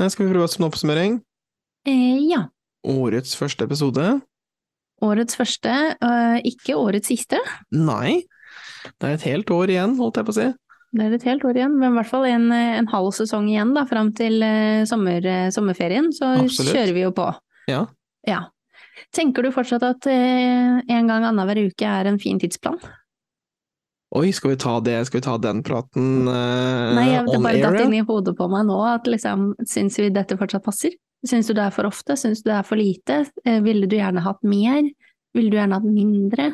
[0.00, 1.20] Nei, skal vi prøve oss på en oppsummering?
[1.86, 2.48] Eh, ja.
[2.90, 4.20] Årets første episode?
[5.04, 5.70] Årets første,
[6.02, 7.38] øh, ikke årets siste.
[7.70, 8.24] Nei.
[8.84, 10.48] Det er et helt år igjen, holdt jeg på å si.
[10.94, 13.48] Det er et helt år igjen, men i hvert fall en, eh, en halv sesong
[13.50, 16.74] igjen da, fram til eh, sommer, eh, sommerferien, så Absolutt.
[16.76, 17.30] kjører vi jo på.
[17.70, 17.86] Ja.
[18.28, 18.44] Ja.
[19.14, 22.78] Tenker du fortsatt at eh, en gang annenhver uke er en fin tidsplan?
[24.14, 27.62] Oi, skal vi ta det, skal vi ta den praten eh, Nei, jeg, det bare
[27.64, 30.94] datt inn i hodet på meg nå at liksom, syns vi dette fortsatt passer?
[31.26, 32.14] Syns du det er for ofte?
[32.20, 33.24] Syns du det er for lite?
[33.42, 34.84] Eh, ville du gjerne hatt mer?
[35.34, 36.52] Ville du gjerne hatt mindre?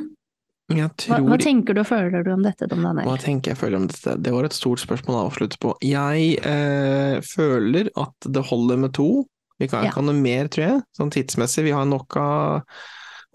[0.71, 3.59] Jeg Hva, tror hva tenker du og føler du om dette, Dom Hva tenker jeg
[3.59, 4.15] føler om dette?
[4.23, 5.75] Det var et stort spørsmål å avslutte på.
[5.83, 9.27] Jeg eh, føler at det holder med to.
[9.59, 9.91] Vi kan Ja.
[9.91, 11.65] ha noe mer, tror jeg, sånn tidsmessig.
[11.67, 12.63] Vi har nok av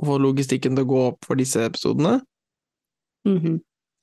[0.02, 2.22] å få logistikken til å gå opp for disse episodene.
[3.28, 3.60] Mhm.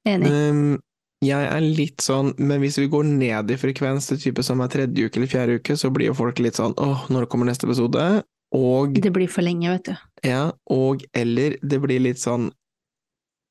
[0.07, 0.31] Enig.
[0.31, 0.81] Um,
[1.23, 4.69] jeg er litt sånn, men hvis vi går ned i frekvens til type som er
[4.69, 7.65] tredje uke eller fjerde uke, så blir jo folk litt sånn åh, når kommer neste
[7.69, 8.25] episode?
[8.53, 9.97] Og, Det blir for lenge, vet du.
[10.29, 12.51] ja, og eller det blir litt sånn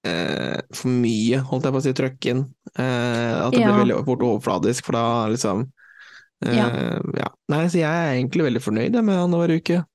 [0.05, 2.41] eh, for mye, holdt jeg på å si, trøkk inn.
[2.77, 3.71] Eh, at det Ja.
[3.71, 5.67] blir veldig fort overfladisk, for da liksom
[6.45, 6.67] eh, Ja.
[7.17, 7.27] ja.
[7.49, 9.85] Nei, så jeg er egentlig veldig fornøyd Med annenhver uke.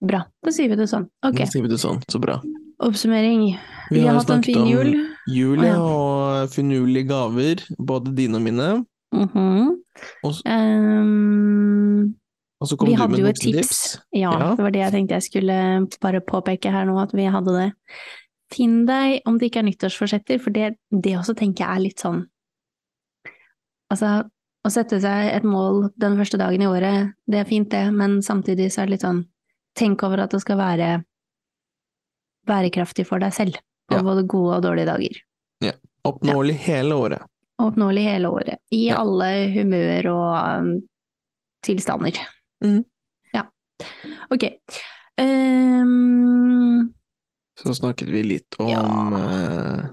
[0.00, 1.08] Bra, da sier vi det sånn.
[1.26, 2.40] Ok, Da sier vi det sånn, så bra.
[2.80, 3.58] oppsummering.
[3.90, 4.92] Vi, har hatt en fin jul.
[5.26, 5.74] Jul, ja.
[5.82, 8.68] og finurlige gaver, både dine og mine.
[9.12, 9.74] Mhm.
[10.22, 12.14] Og så, um,
[12.60, 13.98] Og så kom vi du med noen et tips.
[14.12, 14.54] Ja, Ja.
[14.54, 17.72] det var det jeg tenkte jeg skulle bare påpeke her nå, at vi hadde det.
[18.52, 22.00] Finn deg, om det ikke er nyttårsforsetter, for det, det også tenker jeg er litt
[22.00, 22.22] sånn
[23.92, 24.08] Altså,
[24.64, 28.18] å sette seg et mål den første dagen i året, det er fint det, men
[28.24, 29.22] samtidig så er det litt sånn
[29.78, 30.88] Tenk over at det skal være
[32.48, 33.56] bærekraftig for deg selv,
[33.88, 34.02] på Ja.
[34.02, 35.18] både gode og dårlige dager.
[35.62, 35.72] Ja.
[36.04, 37.22] Oppnåelig hele året.
[37.62, 38.96] Oppnåelig hele året, i Ja.
[39.02, 40.82] alle humør og um,
[41.62, 42.18] tilstander.
[42.64, 42.84] Mm.
[43.34, 43.44] Ja.
[44.30, 44.44] Ok.
[45.18, 46.92] Ehm,
[47.58, 48.84] Så snakket vi litt om Ja.
[49.18, 49.88] eh,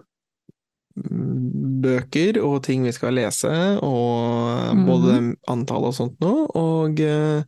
[1.85, 3.49] bøker og ting vi skal lese,
[3.83, 4.85] og mm.
[4.87, 5.15] både
[5.51, 7.43] antall og sånt noe, og eh,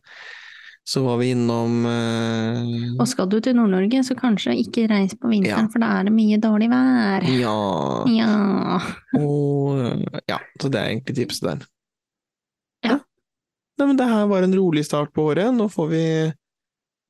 [0.88, 5.30] så var vi innom eh, og skal du til Nord-Norge, så kanskje ikke reis på
[5.32, 5.72] vinteren, Ja.
[5.72, 7.24] for da er det mye dårlig vær.
[7.38, 7.56] Ja,
[8.12, 8.80] Ja.
[9.20, 11.66] og eh, ja, så det er egentlig tipset der.
[12.84, 12.98] Ja.
[13.78, 16.04] Nei, men det her var en rolig start på året, nå får vi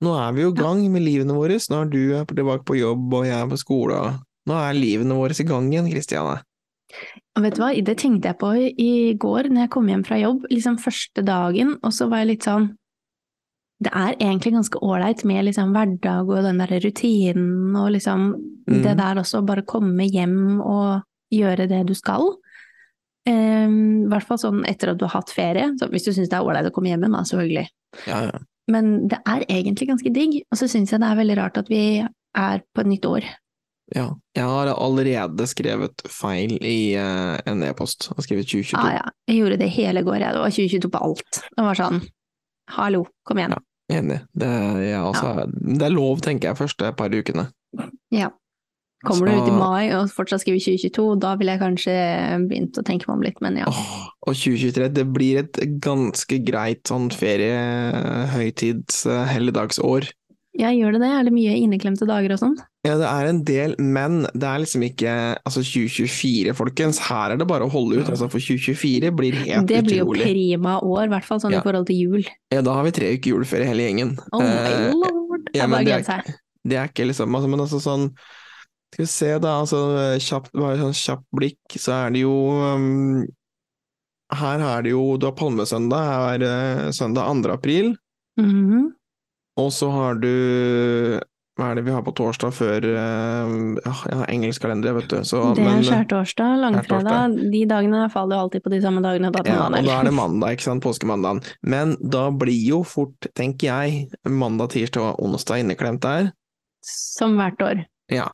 [0.04, 3.24] Nå er vi jo i gang med livene våre, er du tilbake på jobb og
[3.26, 3.98] jeg er på skole.
[4.46, 6.42] Nå er livene våre i gang igjen, Kristiane.
[7.38, 10.46] Vet du hva, det tenkte jeg på i- går når jeg kom hjem fra jobb,
[10.50, 12.74] liksom første dagen, og så var jeg litt sånn
[13.80, 18.34] Det er egentlig ganske ålreit med liksom hverdag og den der rutinen og liksom
[18.68, 18.82] Mm.
[18.82, 22.34] det der også, bare komme hjem og gjøre det du skal.
[23.24, 23.30] I
[23.66, 26.34] um, hvert fall sånn etter at du har hatt ferie, så hvis du syns det
[26.36, 27.68] er ålreit å komme hjem igjen, da, selvfølgelig.
[28.06, 28.38] Ja, ja.
[28.68, 31.70] Men det er egentlig ganske digg, og så syns jeg det er veldig rart at
[31.72, 31.82] vi
[32.36, 33.28] er på et nytt år.
[33.96, 38.10] Ja, jeg har allerede skrevet feil i uh, en e-post.
[38.10, 38.82] Jeg har skrevet 2022.
[38.84, 40.36] Ja, ja, jeg gjorde det hele går, jeg.
[40.36, 41.40] Det var 2022 på alt.
[41.56, 42.02] Det var sånn,
[42.76, 43.56] hallo, kom igjen.
[43.56, 43.64] Ja.
[43.88, 44.18] Enig.
[44.36, 44.50] Det,
[44.84, 45.46] ja, altså, ja.
[45.80, 47.46] det er lov, tenker jeg, første par ukene.
[48.12, 48.28] Ja.
[49.06, 51.92] Kommer du ut i mai og fortsatt skriver 2022, da ville jeg kanskje
[52.50, 53.68] begynt å tenke meg om litt, men ja.
[53.70, 53.90] Åh,
[54.26, 57.60] og 2023, det blir et ganske greit sånn ferie,
[58.34, 60.08] høytids, eh, helligdagsår.
[60.58, 61.10] Ja, gjør det det?
[61.14, 62.56] Er det mye inneklemte dager og sånn?
[62.82, 65.12] Ja, det er en del, men det er liksom ikke
[65.46, 66.98] altså 2024, folkens.
[67.06, 68.08] Her er det bare å holde ut.
[68.10, 69.68] Altså, for 2024 blir helt utrolig.
[69.70, 71.60] Det blir jo prima år, i hvert fall sånn Ja.
[71.60, 72.26] i forhold til jul.
[72.50, 74.16] Ja, da har vi tre uker juleferie hele gjengen.
[74.32, 75.48] Oh my Eh, lord!
[75.54, 76.24] ja, men det er.
[76.66, 78.10] Det er ikke liksom altså, Men altså sånn
[78.92, 79.54] Skal vi se, da.
[79.62, 79.80] Altså,
[80.22, 83.24] kjapt, bare sånn kjapt blikk, så er det jo um,
[84.32, 87.52] Her er det jo Du har palmesøndag, her er uh, søndag 2.
[87.52, 87.96] april.
[88.40, 88.94] Mhm.
[89.58, 90.30] Og så har du
[91.58, 95.10] Hva er det vi har på torsdag før uh, ja, Jeg har engelsk kalender, vet
[95.10, 95.18] du.
[95.26, 99.32] Så, Det er skjærtorsdag, langfredag, de dagene faller jo alltid på de samme dagene.
[99.34, 101.42] Da, Ja, og da er det mandag, ikke sant, påskemandagen.
[101.60, 106.32] Men da blir jo fort, tenker jeg, mandag, tirsdag og onsdag inneklemt der.
[106.86, 107.86] Som hvert år.
[108.08, 108.26] Ja.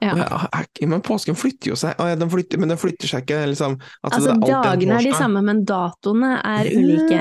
[0.00, 0.14] Ja.
[0.16, 3.76] Jeg, Men påsken flytter jo seg, den flytter, men den flytter seg ikke, liksom.
[4.06, 7.20] Altså, det en dagene er de samme, men datoene er ulike.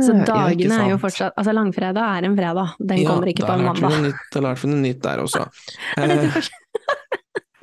[0.00, 3.44] Så Ja, dagene er jo fortsatt Altså, langfredag er en fredag, den Ja, kommer ikke
[3.44, 3.98] på en mandag.
[4.08, 5.44] Ja, Da lærte vi noe nytt der også.
[6.00, 6.40] Er Eh.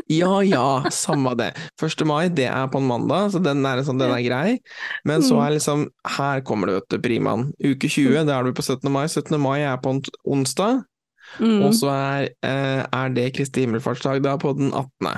[0.07, 1.49] Ja ja, samme det.
[1.83, 2.05] 1.
[2.07, 4.59] mai, det er på en mandag, så den er, sånn, den er grei.
[5.03, 7.49] Men så er liksom Her kommer det, vet du, primaen.
[7.59, 8.87] Uke 20, da er du på 17.
[8.93, 9.03] mai.
[9.11, 9.35] 17.
[9.41, 10.85] mai er på en onsdag.
[11.39, 11.61] Mm.
[11.67, 15.17] Og så er, eh, er det Kristi himmelfartsdag da på den 18.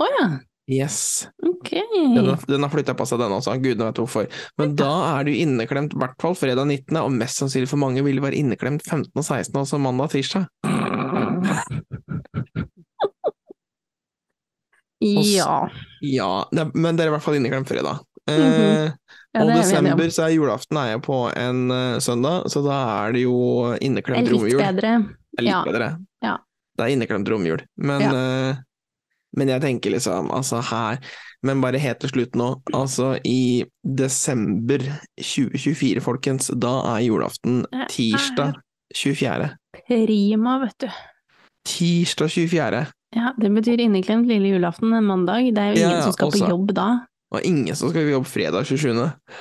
[0.00, 0.28] Å ja,
[0.70, 1.26] Yes.
[1.42, 1.70] ok.
[2.14, 3.56] Den, har- den har flytta på seg, den også.
[3.60, 4.28] Gudene vet hvorfor.
[4.60, 8.04] Men da er du inneklemt, i hvert fall fredag 19., og mest sannsynlig for mange
[8.06, 9.10] vil du være inneklemt 15.
[9.16, 10.46] og 16., altså mandag og tirsdag.
[15.00, 15.68] Ja.
[16.04, 18.02] Ja, men det er i hvert fall inneklemt fredag.
[18.28, 18.92] Eh, Mhm.
[19.30, 22.78] Ja, og er desember så er julaften er jeg på en uh, søndag, så da
[23.06, 23.36] er det jo
[23.78, 24.58] inneklemt er litt romjul.
[24.58, 24.94] bedre.
[25.30, 25.60] Det er litt Ja.
[25.68, 25.90] bedre.
[26.26, 26.32] Ja.
[26.76, 27.62] Det er inneklemt romjul.
[27.78, 28.56] Men, uh,
[29.38, 30.98] men jeg tenker liksom, altså her
[31.42, 34.82] Men bare helt til slutt nå, altså i desember
[35.16, 38.58] 2024, folkens, da er julaften tirsdag
[38.92, 39.46] 24.
[39.88, 40.88] Prima, vet du.
[41.64, 42.82] Tirsdag 24.
[43.16, 45.48] Ja, det betyr inneklemt lille julaften en mandag.
[45.54, 46.90] Det er jo ingen som skal på jobb da.
[47.30, 48.94] Og ingen som skal jobbe fredag 27.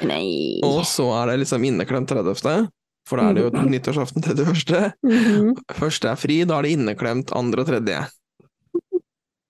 [0.06, 0.60] Nei.
[0.64, 2.68] Og så er det liksom inneklemt 30.,
[3.10, 4.92] for da er det jo nyttårsaften 31.
[5.02, 5.56] Mhm.
[5.80, 8.04] Første er fri, da er det inneklemt andre og tredje.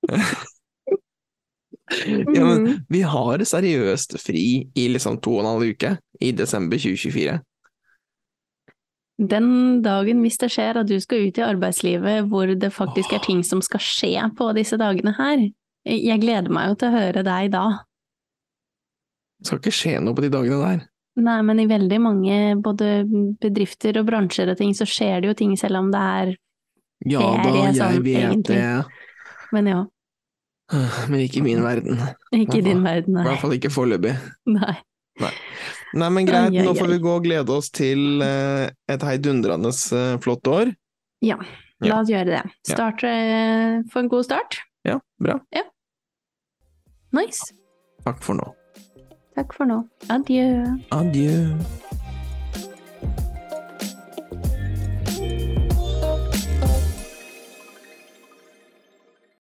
[1.89, 2.85] Ja, men Mhm.
[2.89, 7.39] vi har seriøst fri i liksom to og en halv uke i desember 2024.
[9.19, 13.19] Den dagen hvis det skjer at du skal ut i arbeidslivet hvor det faktisk er
[13.25, 15.49] ting som skal skje på disse dagene her,
[15.83, 17.65] jeg gleder meg jo til å høre deg da.
[19.39, 20.81] Det skal ikke skje noe på de dagene der.
[21.19, 22.89] Nei, men i veldig mange både
[23.41, 26.33] bedrifter og bransjer og ting, så skjer det jo ting selv om det er
[27.09, 28.59] Ja da, jeg sånn, vet egentlig.
[28.59, 29.07] det.
[29.55, 29.79] Men ja,
[31.09, 31.97] Men ikke i min verden.
[32.35, 33.23] ikke i din verden, nei.
[33.25, 34.13] I hvert fall ikke foreløpig.
[34.59, 34.75] nei.
[35.19, 40.13] Nei, men greit, nå får vi gå og glede oss til eh, et heidundrende eh,
[40.23, 40.69] flott år.
[41.25, 41.35] Ja,
[41.83, 42.43] la oss gjøre det.
[42.69, 44.61] Start for Få en god start.
[44.87, 45.39] Ja, bra.
[45.51, 45.65] Ja.
[47.17, 47.49] Nice.
[48.05, 48.45] Takk for nå.
[49.35, 49.83] Takk for nå.
[50.09, 50.65] Adjø.
[50.91, 51.53] Adjø.